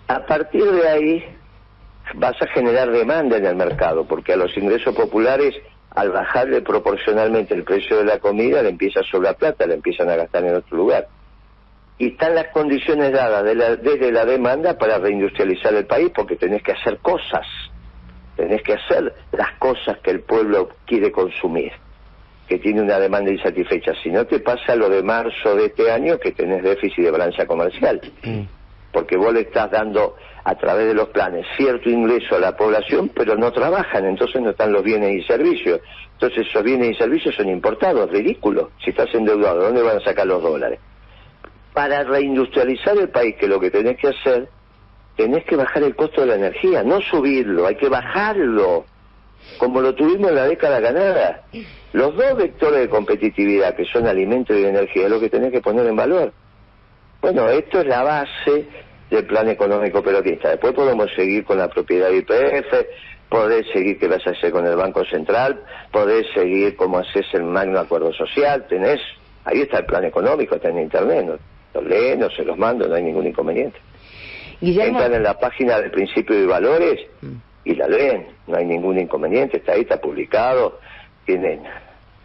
A 0.09 0.25
partir 0.25 0.65
de 0.65 0.89
ahí 0.89 1.25
vas 2.15 2.41
a 2.41 2.47
generar 2.49 2.91
demanda 2.91 3.37
en 3.37 3.47
el 3.47 3.57
mercado, 3.57 4.07
porque 4.07 4.33
a 4.33 4.37
los 4.37 4.57
ingresos 4.57 4.95
populares, 4.95 5.55
al 5.91 6.11
bajarle 6.11 6.63
proporcionalmente 6.63 7.55
el 7.55 7.65
precio 7.65 7.99
de 7.99 8.05
la 8.05 8.19
comida, 8.19 8.63
le 8.63 8.69
empieza 8.71 9.01
a 9.01 9.05
sobrar 9.05 9.37
plata, 9.37 9.67
le 9.67 9.75
empiezan 9.75 10.09
a 10.11 10.17
gastar 10.17 10.45
en 10.45 10.55
otro 10.55 10.77
lugar. 10.77 11.09
Y 11.99 12.09
están 12.09 12.35
las 12.35 12.49
condiciones 12.49 13.13
dadas 13.13 13.43
desde 13.45 14.13
la 14.13 14.25
demanda 14.25 14.77
para 14.77 14.99
reindustrializar 14.99 15.75
el 15.75 15.87
país, 15.87 16.11
porque 16.15 16.37
tenés 16.37 16.63
que 16.63 16.73
hacer 16.73 16.99
cosas, 16.99 17.47
tenés 18.37 18.63
que 18.63 18.75
hacer 18.75 19.15
las 19.33 19.53
cosas 19.59 19.99
que 20.03 20.11
el 20.11 20.21
pueblo 20.21 20.69
quiere 20.85 21.11
consumir, 21.11 21.73
que 22.49 22.59
tiene 22.59 22.81
una 22.83 22.99
demanda 22.99 23.31
insatisfecha. 23.31 23.93
Si 24.03 24.11
no 24.11 24.25
te 24.27 24.41
pasa 24.41 24.77
lo 24.77 24.89
de 24.89 25.03
marzo 25.03 25.55
de 25.57 25.67
este 25.67 25.91
año, 25.91 26.19
que 26.19 26.33
tenés 26.33 26.63
déficit 26.63 27.05
de 27.05 27.11
balanza 27.11 27.47
comercial 27.47 28.01
Mm. 28.23 28.43
porque 28.93 29.17
vos 29.17 29.33
le 29.33 29.41
estás 29.41 29.71
dando 29.71 30.17
a 30.45 30.55
través 30.55 30.87
de 30.87 30.95
los 30.95 31.09
planes 31.09 31.45
cierto 31.57 31.91
ingreso 31.91 32.37
a 32.37 32.39
la 32.39 32.57
población, 32.57 33.11
pero 33.15 33.37
no 33.37 33.53
trabajan, 33.53 34.07
entonces 34.07 34.41
no 34.41 34.51
están 34.51 34.73
los 34.73 34.83
bienes 34.85 35.13
y 35.15 35.23
servicios. 35.25 35.81
Entonces 36.13 36.47
esos 36.49 36.63
bienes 36.63 36.93
y 36.93 36.95
servicios 36.95 37.35
son 37.35 37.49
importados, 37.49 38.11
ridículo. 38.11 38.71
Si 38.83 38.91
estás 38.91 39.13
endeudado, 39.13 39.61
¿dónde 39.65 39.83
van 39.83 39.99
a 39.99 40.01
sacar 40.05 40.27
los 40.27 40.43
dólares? 40.43 40.79
Para 41.75 42.05
reindustrializar 42.05 42.97
el 42.97 43.11
país, 43.11 43.35
que 43.37 43.49
lo 43.49 43.61
que 43.61 43.71
tenés 43.71 43.99
que 43.99 44.09
hacer, 44.09 44.49
tenés 45.17 45.45
que 45.45 45.57
bajar 45.57 45.83
el 45.83 45.95
costo 45.95 46.23
de 46.23 46.29
la 46.29 46.37
energía, 46.37 46.83
no 46.83 47.01
subirlo, 47.03 47.67
hay 47.67 47.75
que 47.75 47.89
bajarlo, 47.89 48.87
como 49.59 49.81
lo 49.81 49.95
tuvimos 49.95 50.29
en 50.31 50.35
la 50.35 50.45
década 50.45 50.81
ganada. 50.81 51.45
Los 51.93 52.17
dos 52.17 52.37
vectores 52.37 52.81
de 52.81 52.89
competitividad, 52.89 53.75
que 53.75 53.85
son 53.87 54.07
alimento 54.07 54.57
y 54.57 54.65
energía, 54.65 55.05
es 55.05 55.11
lo 55.11 55.21
que 55.21 55.31
tenés 55.31 55.53
que 55.53 55.61
poner 55.61 55.87
en 55.87 55.97
valor. 55.97 56.33
Bueno, 57.23 57.49
esto 57.49 57.81
es 57.81 57.87
la 57.87 58.03
base 58.03 58.67
del 59.11 59.27
plan 59.27 59.49
económico 59.49 60.03
peronista. 60.03 60.51
Después 60.51 60.75
podemos 60.75 61.09
seguir 61.15 61.45
con 61.45 61.59
la 61.59 61.69
propiedad 61.69 62.11
IPF, 62.11 62.87
podés 63.29 63.67
seguir 63.73 63.99
qué 63.99 64.09
vas 64.09 64.27
a 64.27 64.31
hacer 64.31 64.53
con 64.53 64.67
el 64.67 64.77
Banco 64.77 65.05
Central, 65.05 65.63
podés 65.91 66.27
seguir 66.35 66.77
cómo 66.77 66.99
haces 66.99 67.27
el 67.33 67.45
magno 67.45 67.79
acuerdo 67.79 68.13
social, 68.13 68.67
tenés, 68.69 69.01
ahí 69.45 69.63
está 69.63 69.79
el 69.79 69.87
plan 69.87 70.05
económico, 70.05 70.57
está 70.57 70.69
en 70.69 70.81
internet, 70.81 71.25
¿no? 71.27 71.39
los 71.75 71.85
leen 71.85 72.23
o 72.23 72.31
se 72.31 72.45
los 72.45 72.57
mando, 72.57 72.89
no 72.89 72.95
hay 72.95 73.03
ningún 73.03 73.27
inconveniente. 73.27 73.79
Guillermo, 74.61 75.01
Entran 75.01 75.15
en 75.15 75.23
la 75.23 75.39
página 75.39 75.79
del 75.81 75.91
principio 75.91 76.39
y 76.39 76.47
valores 76.47 77.01
Mm. 77.21 77.37
Y 77.67 77.75
la 77.75 77.89
leen, 77.89 78.29
no 78.47 78.57
hay 78.57 78.65
ningún 78.65 78.97
inconveniente, 78.99 79.57
está 79.57 79.73
ahí, 79.73 79.81
está 79.81 80.01
publicado, 80.01 80.79
tienen, 81.25 81.63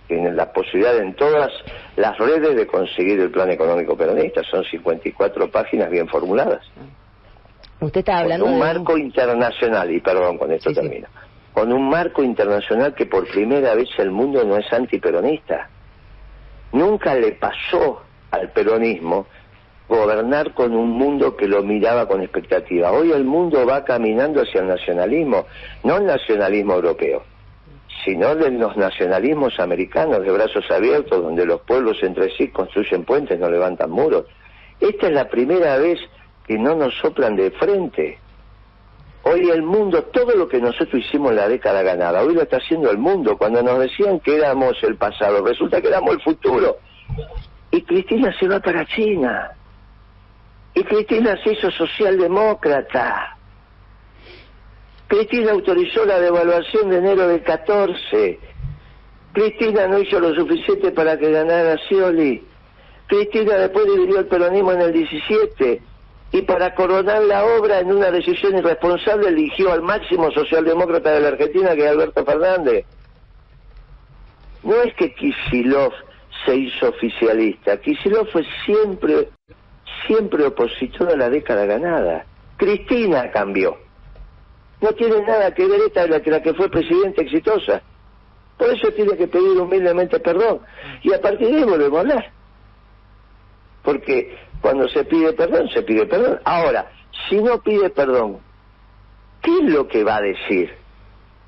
tienen 0.07 0.35
la 0.35 0.53
posibilidad 0.53 0.95
en 0.97 1.15
todas 1.15 1.51
las 1.95 2.15
redes 2.19 2.55
de 2.55 2.67
conseguir 2.67 3.19
el 3.19 3.31
plan 3.31 3.49
económico 3.49 3.97
peronista, 3.97 4.43
son 4.43 4.63
54 4.63 5.49
páginas 5.49 5.89
bien 5.89 6.07
formuladas, 6.07 6.61
usted 7.79 8.01
estaba 8.01 8.19
hablando 8.19 8.45
con 8.45 8.53
un 8.53 8.59
de 8.59 8.65
marco 8.65 8.97
internacional, 8.99 9.91
y 9.91 9.99
perdón, 9.99 10.37
con 10.37 10.51
esto 10.51 10.69
Sí, 10.69 10.75
sí. 10.75 10.81
termino, 10.81 11.07
con 11.53 11.73
un 11.73 11.89
marco 11.89 12.21
internacional 12.21 12.93
que 12.93 13.07
por 13.07 13.27
primera 13.27 13.73
vez 13.73 13.89
el 13.97 14.11
mundo 14.11 14.43
no 14.45 14.57
es 14.57 14.71
antiperonista. 14.71 15.69
Nunca 16.71 17.15
le 17.15 17.31
pasó 17.33 18.03
al 18.29 18.49
peronismo 18.51 19.25
gobernar 19.91 20.53
con 20.53 20.73
un 20.73 20.89
mundo 20.91 21.35
que 21.35 21.47
lo 21.47 21.63
miraba 21.63 22.07
con 22.07 22.21
expectativa. 22.21 22.93
Hoy 22.93 23.11
el 23.11 23.25
mundo 23.25 23.65
va 23.65 23.83
caminando 23.83 24.41
hacia 24.41 24.61
el 24.61 24.67
nacionalismo, 24.67 25.45
no 25.83 25.97
el 25.97 26.05
nacionalismo 26.05 26.75
europeo, 26.75 27.23
sino 28.05 28.33
de 28.35 28.51
los 28.51 28.77
nacionalismos 28.77 29.59
americanos 29.59 30.21
de 30.21 30.31
brazos 30.31 30.63
abiertos, 30.71 31.21
donde 31.21 31.45
los 31.45 31.61
pueblos 31.61 31.97
entre 32.03 32.31
sí 32.37 32.47
construyen 32.47 33.03
puentes, 33.03 33.37
no 33.37 33.49
levantan 33.49 33.91
muros. 33.91 34.25
Esta 34.79 35.07
es 35.07 35.13
la 35.13 35.27
primera 35.27 35.77
vez 35.77 35.99
que 36.47 36.57
no 36.57 36.73
nos 36.73 36.97
soplan 36.99 37.35
de 37.35 37.51
frente. 37.51 38.17
Hoy 39.23 39.49
el 39.49 39.61
mundo, 39.61 40.03
todo 40.05 40.35
lo 40.35 40.47
que 40.47 40.61
nosotros 40.61 41.03
hicimos 41.05 41.31
en 41.31 41.35
la 41.35 41.49
década 41.49 41.83
ganada, 41.83 42.23
hoy 42.23 42.33
lo 42.33 42.43
está 42.43 42.57
haciendo 42.57 42.89
el 42.89 42.97
mundo. 42.97 43.37
Cuando 43.37 43.61
nos 43.61 43.77
decían 43.77 44.21
que 44.21 44.37
éramos 44.37 44.81
el 44.83 44.95
pasado, 44.95 45.45
resulta 45.45 45.81
que 45.81 45.89
éramos 45.89 46.13
el 46.13 46.21
futuro. 46.21 46.77
Y 47.71 47.81
Cristina 47.81 48.33
se 48.39 48.47
va 48.47 48.61
para 48.61 48.85
China. 48.85 49.51
Y 50.73 50.83
Cristina 50.83 51.37
se 51.43 51.53
hizo 51.53 51.69
socialdemócrata. 51.71 53.37
Cristina 55.07 55.51
autorizó 55.51 56.05
la 56.05 56.19
devaluación 56.19 56.89
de 56.89 56.97
enero 56.97 57.27
del 57.27 57.43
14. 57.43 58.39
Cristina 59.33 59.87
no 59.87 59.99
hizo 59.99 60.19
lo 60.19 60.33
suficiente 60.33 60.91
para 60.91 61.17
que 61.17 61.31
ganara 61.31 61.77
Scioli. 61.79 62.43
Cristina 63.07 63.55
después 63.55 63.85
dividió 63.85 64.19
el 64.19 64.27
peronismo 64.27 64.71
en 64.71 64.81
el 64.81 64.93
17 64.93 65.81
y 66.31 66.41
para 66.43 66.73
coronar 66.75 67.23
la 67.23 67.43
obra 67.43 67.79
en 67.79 67.91
una 67.91 68.09
decisión 68.09 68.57
irresponsable 68.57 69.29
eligió 69.29 69.71
al 69.73 69.81
máximo 69.81 70.31
socialdemócrata 70.31 71.11
de 71.11 71.19
la 71.19 71.27
Argentina 71.29 71.75
que 71.75 71.83
es 71.83 71.89
Alberto 71.89 72.25
Fernández. 72.25 72.85
No 74.63 74.75
es 74.81 74.93
que 74.95 75.13
Kisilov 75.13 75.91
se 76.45 76.55
hizo 76.55 76.89
oficialista, 76.89 77.77
Kisilov 77.81 78.27
fue 78.29 78.45
siempre, 78.65 79.29
siempre 80.07 80.45
opositor 80.45 81.09
a 81.09 81.15
la 81.15 81.29
década 81.29 81.65
ganada. 81.65 82.25
Cristina 82.57 83.31
cambió. 83.31 83.77
No 84.81 84.91
tiene 84.93 85.21
nada 85.21 85.53
que 85.53 85.67
ver 85.67 85.81
esta 85.87 86.07
la 86.07 86.21
que, 86.21 86.31
la 86.31 86.41
que 86.41 86.53
fue 86.53 86.69
presidenta 86.69 87.21
exitosa. 87.21 87.81
Por 88.57 88.69
eso 88.69 88.91
tiene 88.91 89.15
que 89.17 89.27
pedir 89.27 89.59
humildemente 89.59 90.19
perdón. 90.19 90.61
Y 91.03 91.13
a 91.13 91.21
partir 91.21 91.47
de 91.47 91.57
ahí 91.57 91.63
volvemos 91.63 91.97
a 91.97 92.01
hablar. 92.01 92.31
Porque 93.83 94.37
cuando 94.61 94.87
se 94.89 95.03
pide 95.05 95.33
perdón, 95.33 95.69
se 95.69 95.81
pide 95.83 96.05
perdón. 96.05 96.39
Ahora, 96.43 96.91
si 97.27 97.41
no 97.41 97.61
pide 97.61 97.89
perdón, 97.89 98.39
¿qué 99.41 99.51
es 99.51 99.63
lo 99.73 99.87
que 99.87 100.03
va 100.03 100.17
a 100.17 100.21
decir? 100.21 100.73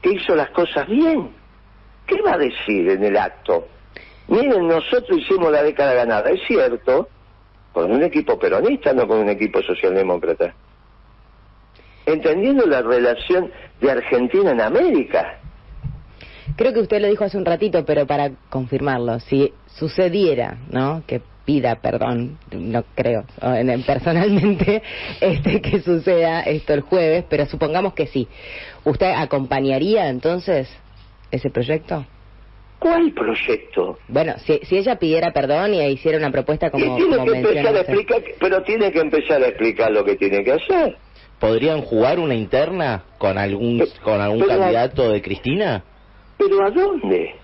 ¿Que 0.02 0.12
hizo 0.14 0.36
las 0.36 0.50
cosas 0.50 0.88
bien? 0.88 1.32
¿Qué 2.06 2.22
va 2.22 2.34
a 2.34 2.38
decir 2.38 2.90
en 2.90 3.04
el 3.04 3.18
acto? 3.18 3.68
Miren, 4.28 4.68
nosotros 4.68 5.20
hicimos 5.20 5.52
la 5.52 5.64
década 5.64 5.94
ganada, 5.94 6.30
es 6.30 6.42
cierto, 6.48 7.08
con 7.74 7.92
un 7.92 8.04
equipo 8.04 8.38
peronista, 8.38 8.94
no 8.94 9.08
con 9.08 9.20
un 9.20 9.30
equipo 9.30 9.62
socialdemócrata. 9.62 10.54
Entendiendo 12.06 12.66
la 12.66 12.82
relación 12.82 13.52
de 13.82 13.92
Argentina 13.92 14.52
en 14.52 14.62
América. 14.62 15.40
Creo 16.56 16.74
que 16.74 16.82
usted 16.82 17.02
lo 17.02 17.08
dijo 17.08 17.24
hace 17.24 17.38
un 17.38 17.46
ratito, 17.46 17.84
pero 17.84 18.06
para 18.06 18.32
confirmarlo, 18.50 19.20
si 19.20 19.52
sucediera, 19.66 20.58
¿no? 20.70 21.04
Que 21.08 21.22
pida 21.46 21.76
perdón, 21.76 22.38
no 22.52 22.84
creo, 22.96 23.26
personalmente, 23.86 24.82
este 25.22 25.62
que 25.62 25.82
suceda 25.82 26.42
esto 26.42 26.74
el 26.74 26.82
jueves, 26.82 27.26
pero 27.30 27.46
supongamos 27.48 27.94
que 27.94 28.08
sí. 28.08 28.28
¿Usted 28.86 29.12
acompañaría 29.16 30.10
entonces 30.10 30.70
ese 31.32 31.50
proyecto? 31.50 32.06
¿Cuál 32.84 33.14
proyecto? 33.14 33.98
Bueno, 34.10 34.34
si, 34.40 34.60
si 34.64 34.78
ella 34.78 34.98
pidiera 35.00 35.32
perdón 35.32 35.74
y 35.74 35.82
hiciera 35.88 36.18
una 36.18 36.32
propuesta 36.32 36.68
Y 36.68 36.70
como, 36.72 36.96
tiene 36.98 37.16
como 37.18 37.32
que 37.32 37.38
empezar 37.40 37.76
a 37.76 37.80
explicar, 37.80 38.22
pero 38.40 38.62
tiene 38.64 38.92
que 38.92 39.00
empezar 39.00 39.42
a 39.42 39.48
explicar 39.48 39.92
lo 39.92 40.04
que 40.04 40.16
tiene 40.18 40.44
que 40.44 40.52
hacer. 40.52 40.98
¿Podrían 41.40 41.82
jugar 41.82 42.20
una 42.20 42.36
interna 42.36 43.04
con 43.18 43.38
algún 43.38 43.80
Pero- 43.80 43.92
con 44.04 44.20
algún 44.22 44.46
candidato 44.46 45.10
de 45.12 45.22
Cristina? 45.22 45.84
¿Pero 46.38 46.62
a 46.66 46.70
dónde? 46.72 47.36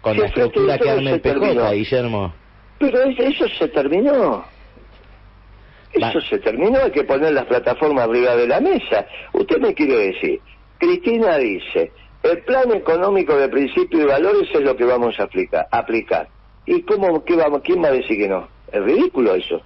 Con 0.00 0.14
Si 0.14 0.20
la 0.20 0.26
estructura 0.26 0.78
que 0.78 0.90
arme 0.90 1.10
el 1.12 1.20
PJ. 1.20 1.70
Guillermo. 1.72 2.34
Pero 2.80 3.02
es- 3.04 3.18
eso 3.20 3.48
se 3.58 3.68
terminó. 3.68 4.44
Eso 5.92 6.18
Va. 6.18 6.20
se 6.28 6.38
terminó, 6.38 6.78
hay 6.82 6.90
que 6.90 7.04
poner 7.04 7.32
las 7.32 7.46
plataformas 7.46 8.08
arriba 8.08 8.34
de 8.36 8.46
la 8.48 8.60
mesa. 8.60 9.06
Usted 9.32 9.58
me 9.58 9.72
quiere 9.72 10.08
decir, 10.12 10.40
Cristina 10.78 11.38
dice, 11.38 11.90
el 12.22 12.42
plan 12.44 12.72
económico 12.72 13.36
de 13.36 13.48
principio 13.48 14.02
y 14.02 14.04
valores 14.06 14.48
es 14.52 14.60
lo 14.60 14.76
que 14.76 14.84
vamos 14.84 15.18
a 15.18 15.24
aplicar. 15.24 15.68
aplicar. 15.70 16.28
¿Y 16.66 16.82
cómo, 16.82 17.24
qué 17.24 17.36
vamos, 17.36 17.62
quién 17.64 17.82
va 17.82 17.88
a 17.88 17.92
decir 17.92 18.18
que 18.18 18.28
no? 18.28 18.48
Es 18.70 18.82
ridículo 18.82 19.34
eso. 19.34 19.62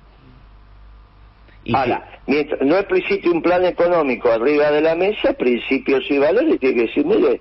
Ahora, 1.74 2.20
mientras 2.26 2.60
no 2.60 2.76
explicite 2.76 3.28
un 3.28 3.40
plan 3.40 3.64
económico 3.64 4.30
arriba 4.30 4.70
de 4.70 4.80
la 4.80 4.94
mesa, 4.94 5.32
principios 5.32 6.04
y 6.10 6.18
valores, 6.18 6.58
tiene 6.58 6.74
que 6.74 6.82
decir, 6.82 7.06
mire, 7.06 7.40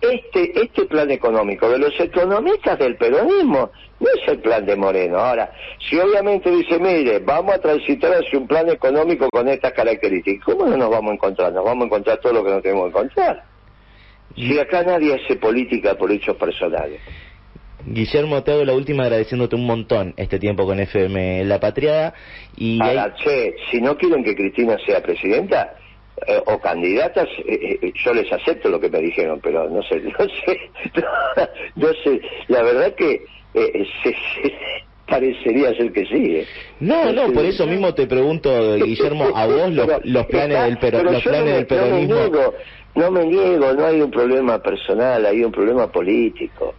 este, 0.00 0.60
este 0.60 0.84
plan 0.84 1.10
económico 1.10 1.68
de 1.68 1.78
los 1.78 1.98
economistas 1.98 2.78
del 2.78 2.96
peronismo 2.96 3.70
no 3.98 4.06
es 4.08 4.28
el 4.28 4.38
plan 4.40 4.64
de 4.64 4.76
Moreno. 4.76 5.18
Ahora, 5.18 5.50
si 5.88 5.98
obviamente 5.98 6.50
dice, 6.50 6.78
mire, 6.78 7.18
vamos 7.20 7.54
a 7.54 7.58
transitar 7.58 8.12
hacia 8.12 8.38
un 8.38 8.46
plan 8.46 8.68
económico 8.68 9.28
con 9.30 9.48
estas 9.48 9.72
características, 9.72 10.44
¿cómo 10.44 10.66
no 10.66 10.76
nos 10.76 10.90
vamos 10.90 11.10
a 11.10 11.14
encontrar? 11.14 11.52
Nos 11.52 11.64
vamos 11.64 11.84
a 11.84 11.86
encontrar 11.86 12.18
todo 12.18 12.34
lo 12.34 12.44
que 12.44 12.50
no 12.50 12.60
tenemos 12.60 12.84
que 12.84 12.98
encontrar. 12.98 13.55
Si 14.36 14.58
acá 14.58 14.82
nadie 14.82 15.14
hace 15.14 15.36
política 15.36 15.94
por 15.96 16.12
hechos 16.12 16.36
personales. 16.36 17.00
Guillermo, 17.86 18.42
te 18.42 18.52
hago 18.52 18.64
la 18.64 18.74
última 18.74 19.04
agradeciéndote 19.04 19.54
un 19.54 19.64
montón 19.64 20.12
este 20.16 20.38
tiempo 20.38 20.66
con 20.66 20.80
FM 20.80 21.44
La 21.44 21.60
Patriada. 21.60 22.14
Y 22.56 22.82
Ahora, 22.82 23.14
che, 23.14 23.54
si 23.70 23.80
no 23.80 23.96
quieren 23.96 24.24
que 24.24 24.34
Cristina 24.34 24.76
sea 24.84 25.00
presidenta, 25.02 25.76
eh, 26.26 26.42
o 26.46 26.58
candidatas, 26.58 27.28
eh, 27.46 27.78
eh, 27.82 27.92
yo 28.02 28.14
les 28.14 28.32
acepto 28.32 28.70
lo 28.70 28.80
que 28.80 28.88
me 28.88 29.00
dijeron, 29.00 29.38
pero 29.42 29.68
no 29.68 29.82
sé, 29.82 30.00
no 30.18 30.26
sé, 30.26 30.70
no, 31.74 31.88
sé, 32.02 32.20
la 32.48 32.62
verdad 32.62 32.94
que 32.94 33.22
se, 33.52 34.16
parecería 35.06 35.74
ser 35.74 35.92
que 35.92 36.04
sí. 36.06 36.42
No, 36.80 37.12
no, 37.12 37.32
por 37.32 37.44
eso 37.44 37.66
mismo 37.66 37.94
te 37.94 38.06
pregunto, 38.06 38.74
Guillermo, 38.76 39.30
a 39.34 39.46
vos 39.46 39.72
los, 39.72 40.26
planes 40.26 40.64
del, 40.64 40.78
pero, 40.78 41.02
los 41.02 41.22
planes 41.22 41.54
del 41.54 41.66
peronismo. 41.66 42.16
No 42.94 43.10
me, 43.10 43.26
niego, 43.26 43.74
no 43.74 43.84
hay 43.84 44.00
un 44.00 44.10
problema 44.10 44.58
personal, 44.58 45.26
hay 45.26 45.44
un 45.44 45.52
problema 45.52 45.86
político. 45.92 46.74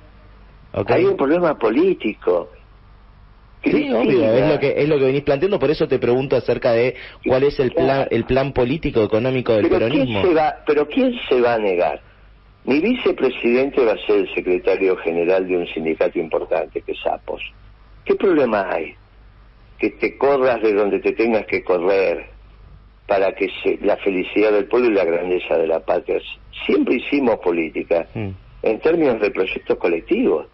Hay 0.88 1.06
un 1.06 1.16
problema 1.16 1.58
político. 1.58 2.50
Sí, 3.64 3.92
obvio, 3.92 4.34
es 4.34 4.50
lo 4.50 4.60
que 4.60 4.74
es 4.78 4.88
lo 4.88 4.98
que 4.98 5.06
venís 5.06 5.24
planteando, 5.24 5.60
por 5.60 5.70
eso 5.70 5.88
te 5.88 6.00
pregunto 6.00 6.36
acerca 6.36 6.72
de 6.72 6.96
cuál 7.26 7.44
es 7.44 7.60
el 7.60 7.72
plan 7.72 8.08
el 8.12 8.24
plan 8.26 8.54
político 8.54 9.04
económico 9.04 9.54
del 9.54 9.68
peronismo. 9.68 10.22
pero 10.66 10.88
quién 10.88 11.14
se 11.28 11.42
va 11.42 11.56
a 11.56 11.58
negar? 11.58 12.02
Mi 12.66 12.80
vicepresidente 12.80 13.84
va 13.84 13.94
a 13.94 14.06
ser 14.06 14.18
el 14.18 14.34
secretario 14.36 14.98
general 14.98 15.48
de 15.48 15.58
un 15.58 15.68
sindicato 15.68 16.20
importante, 16.20 16.82
que 16.82 16.92
es 16.92 17.06
APOS. 17.06 17.42
¿Qué 18.08 18.16
problema 18.16 18.66
hay? 18.72 18.96
Que 19.78 19.90
te 19.90 20.18
corras 20.18 20.62
de 20.62 20.74
donde 20.74 21.00
te 21.00 21.12
tengas 21.12 21.46
que 21.46 21.62
correr 21.62 22.30
para 23.06 23.36
que 23.36 23.50
se, 23.62 23.78
la 23.86 23.98
felicidad 23.98 24.54
del 24.54 24.68
pueblo 24.68 24.90
y 24.90 24.94
la 24.94 25.04
grandeza 25.04 25.58
de 25.58 25.68
la 25.68 25.82
patria. 25.82 26.22
Siempre 26.66 26.96
hicimos 26.96 27.40
política 27.40 28.08
mm. 28.14 28.30
en 28.64 28.80
términos 28.80 29.20
de 29.20 29.30
proyectos 29.30 29.78
colectivos. 29.78 30.48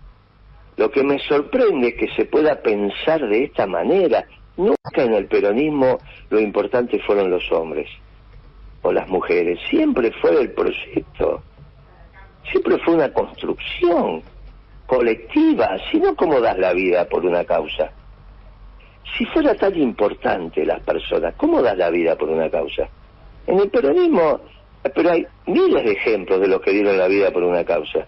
Lo 0.77 0.89
que 0.89 1.03
me 1.03 1.19
sorprende 1.19 1.89
es 1.89 1.93
que 1.93 2.07
se 2.15 2.25
pueda 2.25 2.59
pensar 2.59 3.27
de 3.29 3.43
esta 3.43 3.67
manera. 3.67 4.25
Nunca 4.57 5.03
en 5.03 5.13
el 5.13 5.27
peronismo 5.27 5.99
lo 6.31 6.39
importante 6.39 6.99
fueron 7.01 7.29
los 7.29 7.51
hombres 7.51 7.87
o 8.81 8.91
las 8.91 9.07
mujeres. 9.09 9.59
Siempre 9.69 10.11
fue 10.19 10.41
el 10.41 10.51
proyecto. 10.53 11.43
Siempre 12.49 12.79
fue 12.79 12.95
una 12.95 13.13
construcción 13.13 14.23
colectiva, 14.95 15.77
sino 15.91 16.15
como 16.15 16.39
das 16.39 16.57
la 16.57 16.73
vida 16.73 17.05
por 17.05 17.25
una 17.25 17.43
causa. 17.43 17.91
Si 19.17 19.25
fuera 19.25 19.55
tan 19.55 19.75
importante 19.75 20.65
las 20.65 20.81
personas, 20.81 21.35
¿cómo 21.35 21.61
das 21.61 21.77
la 21.77 21.89
vida 21.89 22.15
por 22.15 22.29
una 22.29 22.49
causa? 22.49 22.87
En 23.47 23.59
el 23.59 23.69
peronismo, 23.69 24.39
pero 24.95 25.11
hay 25.11 25.25
miles 25.47 25.83
de 25.83 25.91
ejemplos 25.91 26.39
de 26.39 26.47
los 26.47 26.61
que 26.61 26.71
dieron 26.71 26.97
la 26.97 27.07
vida 27.07 27.31
por 27.31 27.43
una 27.43 27.63
causa. 27.63 28.05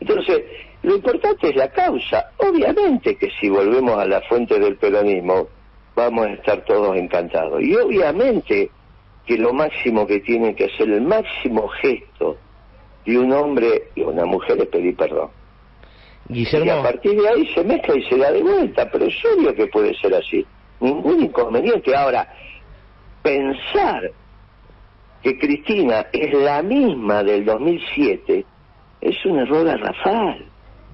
Entonces, 0.00 0.42
lo 0.82 0.94
importante 0.94 1.50
es 1.50 1.56
la 1.56 1.68
causa. 1.70 2.30
Obviamente 2.38 3.16
que 3.16 3.30
si 3.40 3.48
volvemos 3.48 3.98
a 3.98 4.06
la 4.06 4.20
fuente 4.22 4.58
del 4.58 4.76
peronismo, 4.76 5.48
vamos 5.94 6.26
a 6.26 6.32
estar 6.32 6.64
todos 6.64 6.96
encantados. 6.96 7.60
Y 7.62 7.74
obviamente 7.76 8.70
que 9.26 9.36
lo 9.36 9.52
máximo 9.52 10.06
que 10.06 10.20
tiene 10.20 10.54
que 10.54 10.66
hacer, 10.66 10.88
el 10.88 11.02
máximo 11.02 11.68
gesto 11.68 12.38
de 13.08 13.18
un 13.18 13.32
hombre 13.32 13.84
y 13.94 14.02
una 14.02 14.24
mujer 14.24 14.60
es 14.60 14.66
pedir 14.68 14.96
perdón. 14.96 15.30
Guillermo... 16.28 16.66
Y 16.66 16.70
a 16.70 16.82
partir 16.82 17.20
de 17.20 17.28
ahí 17.28 17.46
se 17.54 17.64
mezcla 17.64 17.96
y 17.96 18.02
se 18.04 18.18
da 18.18 18.30
de 18.30 18.42
vuelta, 18.42 18.90
pero 18.90 19.06
es 19.06 19.14
obvio 19.24 19.54
que 19.54 19.66
puede 19.68 19.94
ser 19.94 20.14
así. 20.14 20.46
Ningún 20.80 21.22
inconveniente. 21.22 21.96
Ahora, 21.96 22.28
pensar 23.22 24.12
que 25.22 25.38
Cristina 25.38 26.06
es 26.12 26.32
la 26.34 26.62
misma 26.62 27.24
del 27.24 27.44
2007 27.44 28.44
es 29.00 29.24
un 29.24 29.38
error 29.38 29.64
garrafal. 29.64 30.44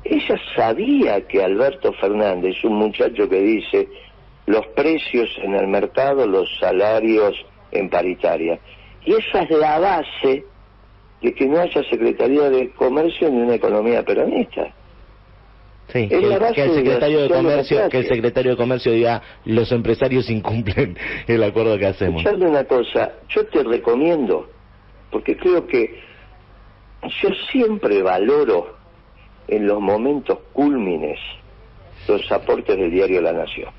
Ella 0.05 0.37
sabía 0.55 1.27
que 1.27 1.43
Alberto 1.43 1.93
Fernández, 1.95 2.63
un 2.65 2.75
muchacho 2.75 3.29
que 3.29 3.41
dice 3.41 3.89
los 4.47 4.67
precios 4.69 5.29
en 5.43 5.55
el 5.55 5.67
mercado, 5.67 6.27
los 6.27 6.49
salarios 6.61 7.35
en 7.73 7.89
paritaria. 7.89 8.59
Y 9.05 9.15
esa 9.15 9.43
es 9.43 9.51
la 9.51 9.79
base 9.79 10.45
de 11.25 11.33
que 11.33 11.47
no 11.47 11.59
haya 11.59 11.83
Secretaría 11.85 12.51
de 12.51 12.69
Comercio 12.71 13.31
ni 13.31 13.41
una 13.41 13.55
economía 13.55 14.03
peronista. 14.03 14.75
Sí, 15.89 16.09
que, 16.09 16.17
el 16.17 16.75
secretario 16.75 17.23
de, 17.23 17.29
comercio, 17.29 17.89
que 17.89 17.99
el 17.99 18.09
secretario 18.09 18.51
de 18.53 18.57
comercio 18.57 18.93
diga 18.93 19.23
los 19.45 19.71
empresarios 19.73 20.31
incumplen 20.31 20.97
el 21.27 21.43
acuerdo 21.43 21.79
que 21.79 21.87
hacemos. 21.87 22.23
Escuchando 22.23 22.49
una 22.49 22.65
cosa, 22.65 23.13
yo 23.29 23.47
te 23.47 23.63
recomiendo, 23.63 24.49
porque 25.11 25.37
creo 25.37 25.67
que 25.67 25.99
yo 27.03 27.29
siempre 27.51 28.03
valoro 28.03 28.77
en 29.49 29.67
los 29.67 29.81
momentos 29.81 30.39
cúlmines 30.53 31.19
los 32.09 32.31
aportes 32.33 32.77
del 32.77 32.91
diario 32.91 33.21
La 33.21 33.33
Nación. 33.33 33.71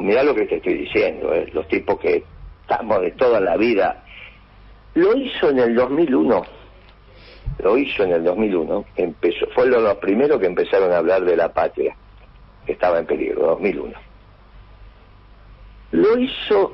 Mira 0.00 0.22
lo 0.22 0.34
que 0.34 0.46
te 0.46 0.56
estoy 0.56 0.74
diciendo, 0.74 1.34
¿eh? 1.34 1.46
los 1.52 1.68
tipos 1.68 1.98
que 2.00 2.24
estamos 2.62 3.02
de 3.02 3.12
toda 3.12 3.40
la 3.40 3.56
vida. 3.56 4.04
Lo 4.94 5.16
hizo 5.16 5.48
en 5.48 5.58
el 5.58 5.74
2001, 5.74 6.42
lo 7.60 7.78
hizo 7.78 8.02
en 8.04 8.12
el 8.12 8.24
2001, 8.24 8.84
empezó, 8.96 9.46
fue 9.54 9.66
lo, 9.66 9.80
los 9.80 9.96
primeros 9.96 10.38
que 10.38 10.46
empezaron 10.46 10.92
a 10.92 10.98
hablar 10.98 11.24
de 11.24 11.36
la 11.36 11.52
patria, 11.52 11.96
que 12.66 12.72
estaba 12.72 12.98
en 12.98 13.06
peligro, 13.06 13.46
2001. 13.46 13.94
Lo 15.92 16.18
hizo 16.18 16.72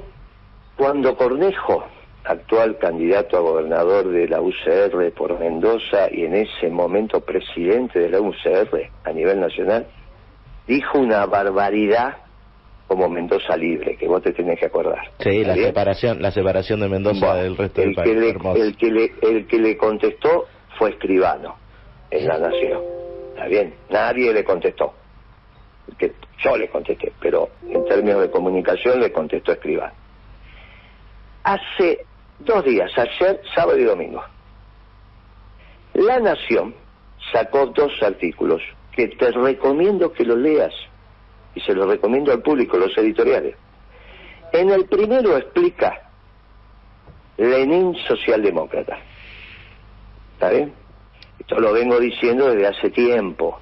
cuando 0.76 1.16
Cornejo 1.16 1.84
actual 2.24 2.78
candidato 2.78 3.36
a 3.36 3.40
gobernador 3.40 4.08
de 4.08 4.28
la 4.28 4.40
UCR 4.40 5.12
por 5.12 5.38
Mendoza 5.38 6.08
y 6.12 6.24
en 6.24 6.34
ese 6.34 6.68
momento 6.68 7.20
presidente 7.20 8.00
de 8.00 8.10
la 8.10 8.20
UCR 8.20 8.90
a 9.04 9.12
nivel 9.12 9.40
nacional, 9.40 9.86
dijo 10.66 10.98
una 10.98 11.24
barbaridad 11.26 12.18
como 12.88 13.06
Mendoza 13.08 13.54
libre, 13.54 13.96
que 13.96 14.08
vos 14.08 14.22
te 14.22 14.32
tenés 14.32 14.58
que 14.58 14.66
acordar. 14.66 15.10
Sí, 15.18 15.44
la 15.44 15.54
separación, 15.54 16.22
la 16.22 16.30
separación 16.30 16.80
de 16.80 16.88
Mendoza 16.88 17.34
del 17.34 17.54
resto 17.54 17.82
del 17.82 17.94
país. 17.94 18.10
el, 18.56 18.76
que 18.78 18.90
le, 18.90 19.12
el 19.20 19.46
que 19.46 19.58
le 19.58 19.76
contestó 19.76 20.46
fue 20.78 20.90
escribano 20.90 21.56
en 22.10 22.26
la 22.26 22.38
nación. 22.38 22.80
¿Está 23.34 23.46
bien? 23.46 23.74
Nadie 23.90 24.32
le 24.32 24.42
contestó. 24.42 24.94
Que 25.98 26.12
yo 26.42 26.56
le 26.56 26.68
contesté, 26.68 27.12
pero 27.20 27.50
en 27.68 27.84
términos 27.84 28.22
de 28.22 28.30
comunicación 28.30 29.00
le 29.00 29.12
contestó 29.12 29.52
escribano. 29.52 29.92
Hace 31.44 32.06
dos 32.38 32.64
días, 32.64 32.90
ayer, 32.96 33.40
sábado 33.54 33.78
y 33.78 33.84
domingo. 33.84 34.22
La 35.92 36.20
Nación 36.20 36.74
sacó 37.32 37.66
dos 37.66 37.92
artículos 38.02 38.62
que 38.92 39.08
te 39.08 39.30
recomiendo 39.30 40.12
que 40.12 40.24
los 40.24 40.38
leas 40.38 40.72
y 41.54 41.60
se 41.60 41.74
los 41.74 41.86
recomiendo 41.88 42.32
al 42.32 42.42
público, 42.42 42.76
los 42.78 42.96
editoriales. 42.96 43.56
En 44.52 44.70
el 44.70 44.86
primero 44.86 45.36
explica 45.36 46.08
Lenin 47.36 47.94
socialdemócrata. 48.06 48.98
¿Está 50.34 50.50
bien? 50.50 50.72
Esto 51.38 51.60
lo 51.60 51.72
vengo 51.72 51.98
diciendo 51.98 52.50
desde 52.50 52.66
hace 52.66 52.90
tiempo. 52.90 53.60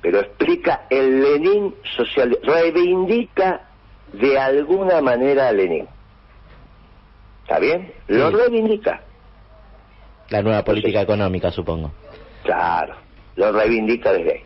Pero 0.00 0.20
explica 0.20 0.86
el 0.90 1.22
Lenin 1.22 1.74
social, 1.96 2.38
reivindica 2.42 3.68
de 4.12 4.38
alguna 4.38 5.00
manera 5.00 5.48
a 5.48 5.52
Lenin. 5.52 5.88
¿Está 7.42 7.58
bien? 7.58 7.92
Lo 8.06 8.30
reivindica. 8.30 9.02
La 10.30 10.42
nueva 10.42 10.62
política 10.62 11.00
económica, 11.00 11.50
supongo. 11.50 11.90
Claro, 12.44 12.94
lo 13.36 13.52
reivindica 13.52 14.12
desde 14.12 14.32
ahí. 14.32 14.42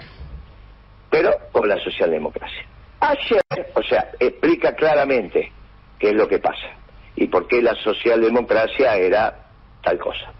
Pero 1.10 1.30
la 1.66 1.78
socialdemocracia. 1.78 2.64
Ayer, 3.00 3.42
o 3.74 3.82
sea, 3.82 4.12
explica 4.20 4.74
claramente 4.74 5.52
qué 5.98 6.10
es 6.10 6.14
lo 6.14 6.28
que 6.28 6.38
pasa 6.38 6.68
y 7.16 7.26
por 7.26 7.46
qué 7.48 7.60
la 7.60 7.74
socialdemocracia 7.76 8.96
era 8.96 9.46
tal 9.82 9.98
cosa. 9.98 10.32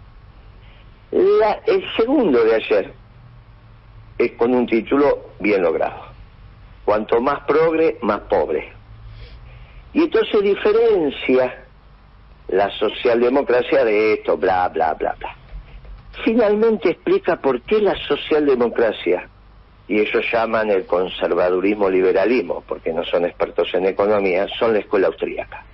El 1.11 1.83
segundo 1.97 2.43
de 2.43 2.55
ayer 2.55 2.93
es 4.17 4.31
con 4.33 4.53
un 4.53 4.65
título 4.65 5.31
bien 5.39 5.61
logrado. 5.61 6.05
Cuanto 6.85 7.21
más 7.21 7.41
progre, 7.45 7.97
más 8.01 8.21
pobre. 8.21 8.71
Y 9.93 10.03
entonces 10.03 10.41
diferencia 10.41 11.65
la 12.47 12.69
socialdemocracia 12.77 13.85
de 13.85 14.13
esto, 14.13 14.37
bla, 14.37 14.67
bla, 14.69 14.93
bla, 14.95 15.15
bla. 15.19 15.35
Finalmente 16.23 16.91
explica 16.91 17.37
por 17.37 17.61
qué 17.61 17.79
la 17.79 17.95
socialdemocracia 18.07 19.29
y 19.87 19.99
ellos 19.99 20.25
llaman 20.31 20.69
el 20.69 20.85
conservadurismo 20.85 21.89
liberalismo, 21.89 22.63
porque 22.67 22.93
no 22.93 23.03
son 23.03 23.25
expertos 23.25 23.73
en 23.73 23.85
economía, 23.85 24.47
son 24.57 24.73
la 24.73 24.79
escuela 24.79 25.07
austríaca. 25.07 25.65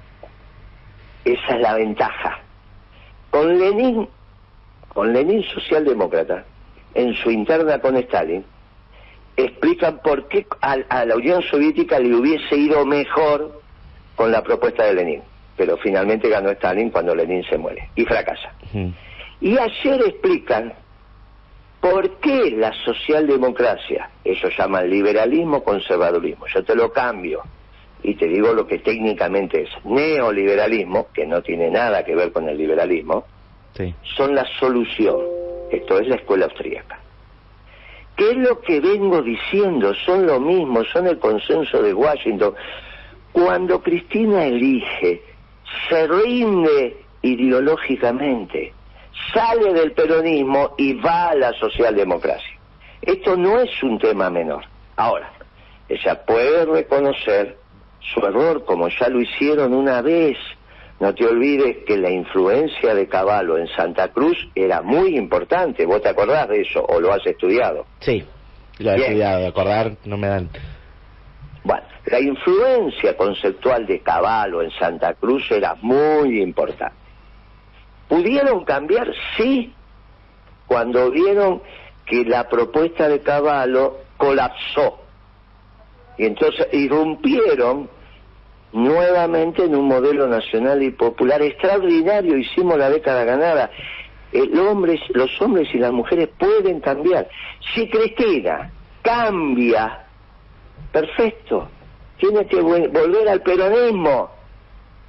Esa 1.24 1.56
es 1.56 1.62
la 1.62 1.76
ventaja. 1.76 2.40
Con 3.30 3.60
Lenin, 3.60 4.08
con 4.94 5.14
Lenin 5.14 5.44
socialdemócrata, 5.44 6.44
en 6.96 7.14
su 7.14 7.30
interna 7.30 7.80
con 7.80 7.96
Stalin, 7.98 8.44
explican 9.38 10.00
por 10.00 10.28
qué 10.28 10.46
a, 10.62 11.06
la 11.06 11.16
Unión 11.16 11.42
Soviética 11.44 12.00
le 12.00 12.16
hubiese 12.16 12.56
ido 12.56 12.86
mejor 12.86 13.62
con 14.16 14.32
la 14.32 14.44
propuesta 14.44 14.86
de 14.86 14.94
Lenin. 14.96 15.22
Pero 15.56 15.78
finalmente 15.78 16.30
ganó 16.30 16.50
Stalin 16.50 16.90
cuando 16.90 17.14
Lenin 17.14 17.44
se 17.44 17.58
muere 17.58 17.90
y 17.96 18.06
fracasa. 18.06 18.54
Y 19.42 19.58
ayer 19.58 20.02
explican 20.02 20.74
por 21.80 22.18
qué 22.20 22.52
la 22.52 22.74
socialdemocracia, 22.86 24.10
eso 24.24 24.50
llaman 24.58 24.90
liberalismo 24.90 25.64
conservadurismo, 25.64 26.46
yo 26.48 26.64
te 26.64 26.76
lo 26.76 26.92
cambio 26.92 27.42
y 28.04 28.16
te 28.16 28.28
digo 28.28 28.54
lo 28.54 28.68
que 28.68 28.80
técnicamente 28.80 29.64
es 29.64 29.70
neoliberalismo, 29.86 31.08
que 31.14 31.26
no 31.26 31.42
tiene 31.42 31.70
nada 31.70 32.04
que 32.04 32.16
ver 32.16 32.32
con 32.32 32.48
el 32.48 32.58
liberalismo, 32.58 33.26
son 34.18 34.36
la 34.36 34.46
solución. 34.60 35.18
Esto 35.72 36.00
es 36.00 36.08
la 36.08 36.16
escuela 36.16 36.46
austríaca. 36.46 37.00
¿Qué 38.16 38.32
es 38.32 38.38
lo 38.38 38.60
que 38.60 38.82
vengo 38.82 39.22
diciendo? 39.22 39.94
Son 40.06 40.26
lo 40.26 40.40
mismo, 40.40 40.84
son 40.86 41.08
el 41.08 41.20
consenso 41.20 41.82
de 41.82 41.94
Washington. 41.94 42.54
Cuando 43.32 43.82
Cristina 43.82 44.46
elige, 44.46 45.22
se 45.88 46.08
rinde 46.08 46.98
ideológicamente, 47.22 48.74
sale 49.34 49.74
del 49.74 49.92
peronismo 49.92 50.76
y 50.78 50.94
va 50.94 51.30
a 51.30 51.36
la 51.36 51.54
socialdemocracia. 51.54 52.60
Esto 53.02 53.36
no 53.36 53.60
es 53.60 53.84
un 53.84 53.98
tema 54.00 54.30
menor. 54.30 54.64
Ahora, 54.96 55.32
ella 55.88 56.26
puede 56.26 56.66
reconocer 56.66 57.58
su 58.00 58.20
error 58.26 58.66
como 58.66 58.88
ya 58.90 59.10
lo 59.10 59.22
hicieron 59.22 59.74
una 59.74 60.02
vez 60.02 60.38
no 61.00 61.16
te 61.16 61.26
olvides 61.26 61.78
que 61.86 61.98
la 61.98 62.10
influencia 62.10 62.94
de 62.94 63.08
Caballo 63.08 63.58
en 63.58 63.68
Santa 63.70 64.10
Cruz 64.10 64.38
era 64.54 64.82
muy 64.82 65.18
importante. 65.18 65.86
¿Vos 65.86 66.02
te 66.02 66.10
acordás 66.10 66.50
de 66.50 66.62
eso 66.62 66.86
o 66.86 67.00
lo 67.00 67.14
has 67.14 67.26
estudiado? 67.26 67.86
Sí, 68.02 68.26
lo 68.80 68.92
he 68.92 68.96
estudiado. 68.96 69.40
De 69.40 69.48
acordar 69.48 69.96
no 70.04 70.18
me 70.18 70.28
dan. 70.28 70.50
Bueno, 71.64 71.84
la 72.06 72.20
influencia 72.20 73.16
conceptual 73.16 73.86
de 73.86 74.02
Caballo 74.02 74.62
en 74.62 74.72
Santa 74.72 75.14
Cruz 75.14 75.50
era 75.52 75.76
muy 75.82 76.42
importante. 76.42 76.99
¿Pudieron 78.10 78.66
cambiar? 78.66 79.14
Sí, 79.38 79.72
cuando 80.66 81.12
vieron 81.12 81.62
que 82.06 82.26
la 82.26 82.50
propuesta 82.50 83.08
de 83.08 83.22
Caballo 83.22 83.98
colapsó. 84.18 84.98
Y 86.18 86.26
entonces 86.26 86.68
irrumpieron 86.74 87.88
nuevamente 88.74 89.64
en 89.64 89.76
un 89.76 89.88
modelo 89.88 90.28
nacional 90.28 90.82
y 90.82 90.90
popular 90.92 91.42
extraordinario. 91.42 92.36
Hicimos 92.36 92.78
la 92.78 92.90
década 92.90 93.24
ganada. 93.24 93.70
El 94.32 94.58
hombre, 94.60 95.00
los 95.14 95.30
hombres 95.42 95.70
y 95.74 95.78
las 95.78 95.92
mujeres 95.92 96.30
pueden 96.38 96.80
cambiar. 96.82 97.30
Si 97.74 97.88
Cristina 97.90 98.72
cambia, 99.04 100.06
perfecto. 100.92 101.70
Tiene 102.18 102.46
que 102.48 102.60
volver 102.60 103.30
al 103.30 103.42
peronismo. 103.42 104.30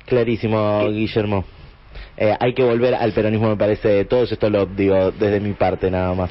Clarísimo, 0.06 0.88
Guillermo. 0.90 1.44
Eh, 2.16 2.36
hay 2.38 2.52
que 2.54 2.62
volver 2.62 2.94
al 2.94 3.12
peronismo, 3.12 3.48
me 3.48 3.56
parece. 3.56 4.04
Todo 4.04 4.24
esto 4.24 4.50
lo 4.50 4.66
digo 4.66 5.10
desde 5.12 5.40
mi 5.40 5.52
parte 5.52 5.90
nada 5.90 6.14
más. 6.14 6.30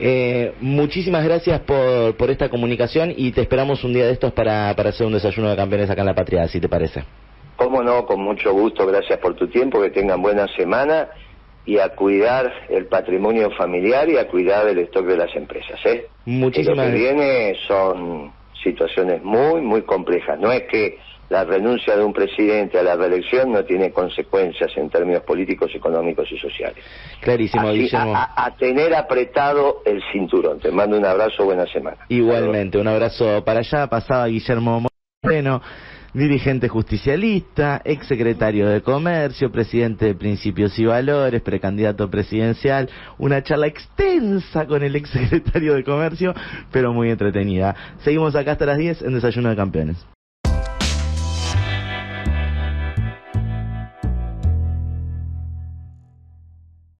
Eh, 0.00 0.54
muchísimas 0.60 1.24
gracias 1.24 1.60
por, 1.60 2.16
por 2.16 2.30
esta 2.30 2.48
comunicación 2.48 3.14
y 3.16 3.30
te 3.32 3.42
esperamos 3.42 3.84
un 3.84 3.92
día 3.92 4.06
de 4.06 4.12
estos 4.12 4.32
para, 4.32 4.74
para 4.74 4.88
hacer 4.88 5.06
un 5.06 5.12
desayuno 5.12 5.50
de 5.50 5.56
campeones 5.56 5.88
acá 5.90 6.00
en 6.00 6.06
La 6.06 6.14
Patria, 6.14 6.48
si 6.48 6.60
te 6.60 6.68
parece. 6.68 7.04
Cómo 7.56 7.82
no, 7.82 8.04
con 8.04 8.20
mucho 8.20 8.52
gusto, 8.52 8.86
gracias 8.86 9.18
por 9.20 9.36
tu 9.36 9.46
tiempo, 9.46 9.80
que 9.80 9.90
tengan 9.90 10.20
buena 10.20 10.48
semana 10.56 11.08
y 11.64 11.78
a 11.78 11.90
cuidar 11.90 12.52
el 12.68 12.86
patrimonio 12.86 13.50
familiar 13.52 14.08
y 14.08 14.16
a 14.16 14.26
cuidar 14.26 14.66
el 14.66 14.78
stock 14.80 15.06
de 15.06 15.16
las 15.16 15.34
empresas. 15.36 15.78
¿eh? 15.84 16.06
Muchísimas 16.24 16.88
gracias. 16.88 16.94
Lo 16.94 17.08
que 17.08 17.14
viene 17.14 17.56
son 17.68 18.32
situaciones 18.64 19.22
muy, 19.22 19.60
muy 19.60 19.82
complejas. 19.82 20.38
No 20.40 20.50
es 20.50 20.62
que 20.64 20.98
la 21.28 21.44
renuncia 21.44 21.96
de 21.96 22.04
un 22.04 22.12
presidente 22.12 22.78
a 22.78 22.82
la 22.82 22.96
reelección 22.96 23.52
no 23.52 23.64
tiene 23.64 23.90
consecuencias 23.90 24.70
en 24.76 24.90
términos 24.90 25.22
políticos, 25.22 25.70
económicos 25.74 26.30
y 26.30 26.38
sociales. 26.38 26.84
Clarísimo, 27.20 27.70
Guillermo. 27.72 28.14
A, 28.14 28.54
tener 28.58 28.94
apretado 28.94 29.82
el 29.84 30.02
cinturón. 30.12 30.60
Te 30.60 30.70
mando 30.70 30.96
un 30.96 31.04
abrazo, 31.04 31.44
buena 31.44 31.66
semana. 31.66 31.98
Igualmente, 32.08 32.78
un 32.78 32.88
abrazo 32.88 33.42
para 33.44 33.60
allá. 33.60 33.86
Pasaba 33.86 34.26
Guillermo 34.26 34.86
Moreno 35.22 35.62
dirigente 36.14 36.68
justicialista, 36.68 37.80
exsecretario 37.84 38.68
de 38.68 38.82
Comercio, 38.82 39.50
presidente 39.50 40.06
de 40.06 40.14
Principios 40.14 40.78
y 40.78 40.84
Valores, 40.84 41.40
precandidato 41.42 42.10
presidencial, 42.10 42.88
una 43.18 43.42
charla 43.42 43.66
extensa 43.66 44.66
con 44.66 44.82
el 44.82 44.94
exsecretario 44.96 45.74
de 45.74 45.84
Comercio, 45.84 46.34
pero 46.70 46.92
muy 46.92 47.10
entretenida. 47.10 47.74
Seguimos 48.04 48.36
acá 48.36 48.52
hasta 48.52 48.66
las 48.66 48.78
10 48.78 49.02
en 49.02 49.14
Desayuno 49.14 49.48
de 49.50 49.56
Campeones. 49.56 50.06